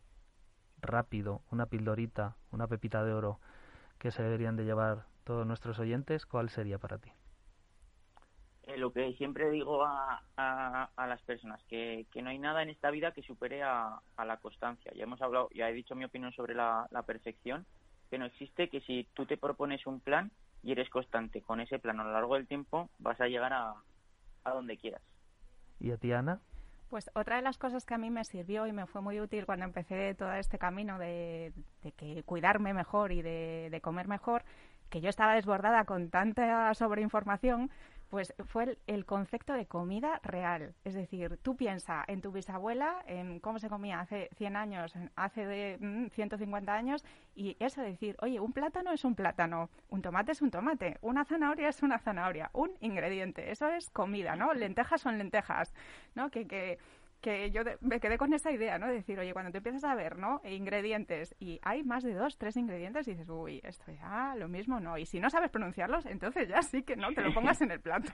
rápido, 0.81 1.41
una 1.49 1.67
pildorita, 1.67 2.35
una 2.51 2.67
pepita 2.67 3.03
de 3.03 3.13
oro 3.13 3.39
que 3.97 4.11
se 4.11 4.23
deberían 4.23 4.55
de 4.55 4.65
llevar 4.65 5.05
todos 5.23 5.47
nuestros 5.47 5.79
oyentes, 5.79 6.25
¿cuál 6.25 6.49
sería 6.49 6.77
para 6.79 6.97
ti? 6.97 7.11
Eh, 8.67 8.77
lo 8.77 8.93
que 8.93 9.13
siempre 9.13 9.49
digo 9.49 9.83
a, 9.83 10.21
a, 10.37 11.07
las 11.07 11.21
personas, 11.23 11.61
que, 11.67 12.05
que, 12.11 12.21
no 12.21 12.29
hay 12.29 12.37
nada 12.37 12.61
en 12.61 12.69
esta 12.69 12.91
vida 12.91 13.11
que 13.11 13.23
supere 13.23 13.63
a, 13.63 13.99
a, 14.15 14.25
la 14.25 14.37
constancia. 14.37 14.91
Ya 14.93 15.03
hemos 15.03 15.21
hablado, 15.21 15.49
ya 15.53 15.69
he 15.69 15.73
dicho 15.73 15.95
mi 15.95 16.05
opinión 16.05 16.31
sobre 16.33 16.53
la, 16.53 16.87
la 16.91 17.01
perfección, 17.03 17.65
que 18.09 18.19
no 18.19 18.25
existe, 18.25 18.69
que 18.69 18.81
si 18.81 19.07
tú 19.13 19.25
te 19.25 19.37
propones 19.37 19.87
un 19.87 19.99
plan 19.99 20.31
y 20.61 20.73
eres 20.73 20.89
constante 20.89 21.41
con 21.41 21.59
ese 21.59 21.79
plan 21.79 21.99
a 21.99 22.03
lo 22.03 22.11
largo 22.11 22.35
del 22.35 22.47
tiempo, 22.47 22.89
vas 22.99 23.19
a 23.19 23.27
llegar 23.27 23.51
a, 23.51 23.73
a 24.43 24.51
donde 24.51 24.77
quieras. 24.77 25.01
¿Y 25.79 25.91
a 25.91 25.97
ti, 25.97 26.11
Ana? 26.11 26.39
Pues 26.91 27.09
otra 27.15 27.37
de 27.37 27.41
las 27.41 27.57
cosas 27.57 27.85
que 27.85 27.95
a 27.95 27.97
mí 27.97 28.11
me 28.11 28.25
sirvió 28.25 28.67
y 28.67 28.73
me 28.73 28.85
fue 28.85 29.01
muy 29.01 29.19
útil 29.19 29.45
cuando 29.45 29.65
empecé 29.65 30.13
todo 30.13 30.33
este 30.33 30.59
camino 30.59 30.99
de, 30.99 31.53
de 31.83 31.93
que 31.93 32.21
cuidarme 32.23 32.73
mejor 32.73 33.11
y 33.11 33.21
de, 33.21 33.69
de 33.71 33.81
comer 33.81 34.07
mejor, 34.07 34.43
que 34.89 35.01
yo 35.01 35.09
estaba 35.09 35.35
desbordada 35.35 35.85
con 35.85 36.09
tanta 36.09 36.73
sobreinformación, 36.73 37.71
pues 38.11 38.33
fue 38.45 38.77
el, 38.87 39.05
concepto 39.05 39.53
de 39.53 39.65
comida 39.65 40.19
real. 40.21 40.75
Es 40.83 40.93
decir, 40.93 41.39
tú 41.41 41.55
piensas 41.55 42.03
en 42.09 42.21
tu 42.21 42.33
bisabuela, 42.33 43.01
en 43.07 43.39
cómo 43.39 43.57
se 43.57 43.69
comía 43.69 44.01
hace 44.01 44.29
100 44.35 44.57
años, 44.57 44.93
hace 45.15 45.45
de 45.45 46.09
150 46.11 46.71
mm, 46.71 46.75
años, 46.75 47.05
y 47.35 47.55
eso 47.61 47.81
decir, 47.81 48.17
oye, 48.19 48.41
un 48.41 48.51
plátano 48.51 48.91
es 48.91 49.05
un 49.05 49.15
plátano, 49.15 49.69
un 49.87 50.01
tomate 50.01 50.33
es 50.33 50.41
un 50.41 50.51
tomate, 50.51 50.97
una 51.01 51.23
zanahoria 51.23 51.69
es 51.69 51.81
una 51.83 51.99
zanahoria, 51.99 52.49
un 52.51 52.71
ingrediente. 52.81 53.49
Eso 53.49 53.69
es 53.69 53.89
comida, 53.89 54.35
¿no? 54.35 54.53
Lentejas 54.53 54.99
son 54.99 55.17
lentejas, 55.17 55.73
¿no? 56.13 56.29
Que, 56.29 56.45
que 56.45 56.79
que 57.21 57.51
yo 57.51 57.61
me 57.79 57.99
quedé 57.99 58.17
con 58.17 58.33
esa 58.33 58.51
idea, 58.51 58.77
¿no? 58.79 58.87
De 58.87 58.93
decir, 58.93 59.19
oye, 59.19 59.33
cuando 59.33 59.51
te 59.51 59.59
empiezas 59.59 59.83
a 59.83 59.95
ver, 59.95 60.17
¿no? 60.17 60.41
Ingredientes 60.43 61.35
y 61.39 61.59
hay 61.63 61.83
más 61.83 62.03
de 62.03 62.13
dos, 62.13 62.37
tres 62.37 62.57
ingredientes, 62.57 63.07
y 63.07 63.11
dices, 63.11 63.29
uy, 63.29 63.61
esto 63.63 63.91
ya 63.91 64.35
lo 64.35 64.47
mismo 64.47 64.79
no. 64.79 64.97
Y 64.97 65.05
si 65.05 65.19
no 65.19 65.29
sabes 65.29 65.51
pronunciarlos, 65.51 66.05
entonces 66.05 66.49
ya 66.49 66.61
sí 66.61 66.83
que 66.83 66.95
no, 66.95 67.13
te 67.13 67.21
lo 67.21 67.33
pongas 67.33 67.61
en 67.61 67.71
el 67.71 67.79
plato. 67.79 68.11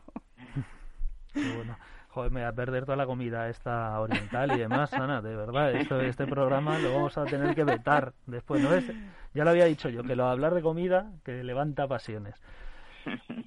bueno. 1.33 1.77
Joder, 2.09 2.31
me 2.31 2.39
voy 2.39 2.49
a 2.49 2.53
perder 2.53 2.85
toda 2.85 2.95
la 2.95 3.05
comida 3.05 3.47
esta 3.47 3.99
oriental 3.99 4.51
y 4.53 4.57
demás, 4.59 4.91
Ana, 4.93 5.21
de 5.21 5.35
verdad. 5.35 5.71
Esto, 5.73 6.01
este 6.01 6.25
programa 6.25 6.79
lo 6.79 6.91
vamos 6.91 7.15
a 7.17 7.25
tener 7.25 7.53
que 7.53 7.63
vetar 7.63 8.13
después, 8.25 8.63
¿no 8.63 8.73
es? 8.73 8.91
Ya 9.35 9.43
lo 9.43 9.51
había 9.51 9.65
dicho 9.65 9.87
yo, 9.89 10.03
que 10.03 10.15
lo 10.15 10.25
hablar 10.25 10.55
de 10.55 10.63
comida, 10.63 11.11
que 11.23 11.43
levanta 11.43 11.87
pasiones. 11.87 12.41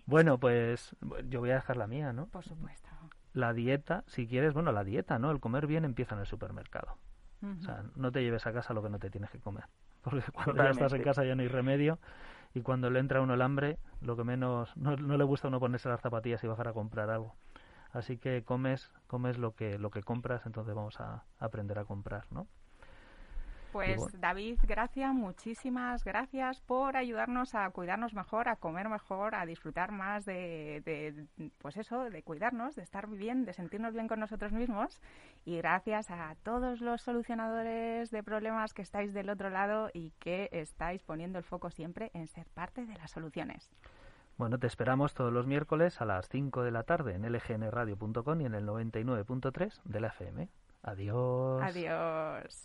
Bueno, 0.06 0.38
pues 0.38 0.94
yo 1.28 1.40
voy 1.40 1.50
a 1.50 1.54
dejar 1.54 1.78
la 1.78 1.88
mía, 1.88 2.12
¿no? 2.12 2.26
Por 2.26 2.44
supuesto 2.44 2.89
la 3.32 3.52
dieta, 3.52 4.04
si 4.06 4.26
quieres, 4.26 4.54
bueno, 4.54 4.72
la 4.72 4.84
dieta, 4.84 5.18
¿no? 5.18 5.30
El 5.30 5.40
comer 5.40 5.66
bien 5.66 5.84
empieza 5.84 6.14
en 6.14 6.20
el 6.20 6.26
supermercado. 6.26 6.96
O 7.42 7.62
sea, 7.62 7.84
no 7.96 8.12
te 8.12 8.22
lleves 8.22 8.46
a 8.46 8.52
casa 8.52 8.74
lo 8.74 8.82
que 8.82 8.90
no 8.90 8.98
te 8.98 9.08
tienes 9.08 9.30
que 9.30 9.38
comer. 9.38 9.64
Porque 10.02 10.22
cuando 10.32 10.62
ya 10.62 10.70
estás 10.70 10.92
en 10.92 11.02
casa 11.02 11.24
ya 11.24 11.34
no 11.34 11.42
hay 11.42 11.48
remedio 11.48 11.98
y 12.52 12.60
cuando 12.60 12.90
le 12.90 12.98
entra 13.00 13.20
a 13.20 13.22
uno 13.22 13.34
el 13.34 13.42
hambre, 13.42 13.78
lo 14.02 14.16
que 14.16 14.24
menos 14.24 14.76
no, 14.76 14.96
no, 14.96 15.16
le 15.16 15.24
gusta 15.24 15.48
a 15.48 15.50
uno 15.50 15.60
ponerse 15.60 15.88
las 15.88 16.00
zapatillas 16.00 16.44
y 16.44 16.46
bajar 16.46 16.68
a 16.68 16.72
comprar 16.72 17.10
algo. 17.10 17.34
Así 17.92 18.18
que 18.18 18.44
comes, 18.44 18.90
comes 19.06 19.38
lo 19.38 19.54
que 19.54 19.78
lo 19.78 19.90
que 19.90 20.02
compras, 20.02 20.46
entonces 20.46 20.74
vamos 20.74 21.00
a 21.00 21.24
aprender 21.38 21.78
a 21.78 21.84
comprar, 21.84 22.24
¿no? 22.30 22.46
Pues 23.72 24.20
David, 24.20 24.58
gracias, 24.66 25.14
muchísimas 25.14 26.04
gracias 26.04 26.60
por 26.60 26.96
ayudarnos 26.96 27.54
a 27.54 27.70
cuidarnos 27.70 28.14
mejor, 28.14 28.48
a 28.48 28.56
comer 28.56 28.88
mejor, 28.88 29.34
a 29.34 29.46
disfrutar 29.46 29.92
más 29.92 30.24
de, 30.24 31.26
pues 31.58 31.76
eso, 31.76 32.10
de 32.10 32.22
cuidarnos, 32.22 32.74
de 32.74 32.82
estar 32.82 33.08
bien, 33.08 33.44
de 33.44 33.52
sentirnos 33.52 33.94
bien 33.94 34.08
con 34.08 34.20
nosotros 34.20 34.52
mismos. 34.52 35.00
Y 35.44 35.58
gracias 35.58 36.10
a 36.10 36.34
todos 36.42 36.80
los 36.80 37.02
solucionadores 37.02 38.10
de 38.10 38.22
problemas 38.22 38.74
que 38.74 38.82
estáis 38.82 39.14
del 39.14 39.30
otro 39.30 39.50
lado 39.50 39.90
y 39.92 40.10
que 40.18 40.48
estáis 40.52 41.02
poniendo 41.02 41.38
el 41.38 41.44
foco 41.44 41.70
siempre 41.70 42.10
en 42.14 42.26
ser 42.26 42.46
parte 42.48 42.86
de 42.86 42.94
las 42.94 43.10
soluciones. 43.10 43.70
Bueno, 44.36 44.58
te 44.58 44.66
esperamos 44.66 45.12
todos 45.14 45.32
los 45.32 45.46
miércoles 45.46 46.00
a 46.00 46.06
las 46.06 46.28
5 46.28 46.62
de 46.62 46.70
la 46.70 46.84
tarde 46.84 47.14
en 47.14 47.30
lgnradio.com 47.30 48.40
y 48.40 48.46
en 48.46 48.54
el 48.54 48.66
99.3 48.66 49.82
de 49.84 50.00
la 50.00 50.08
FM. 50.08 50.48
Adiós. 50.82 51.62
Adiós. 51.62 52.64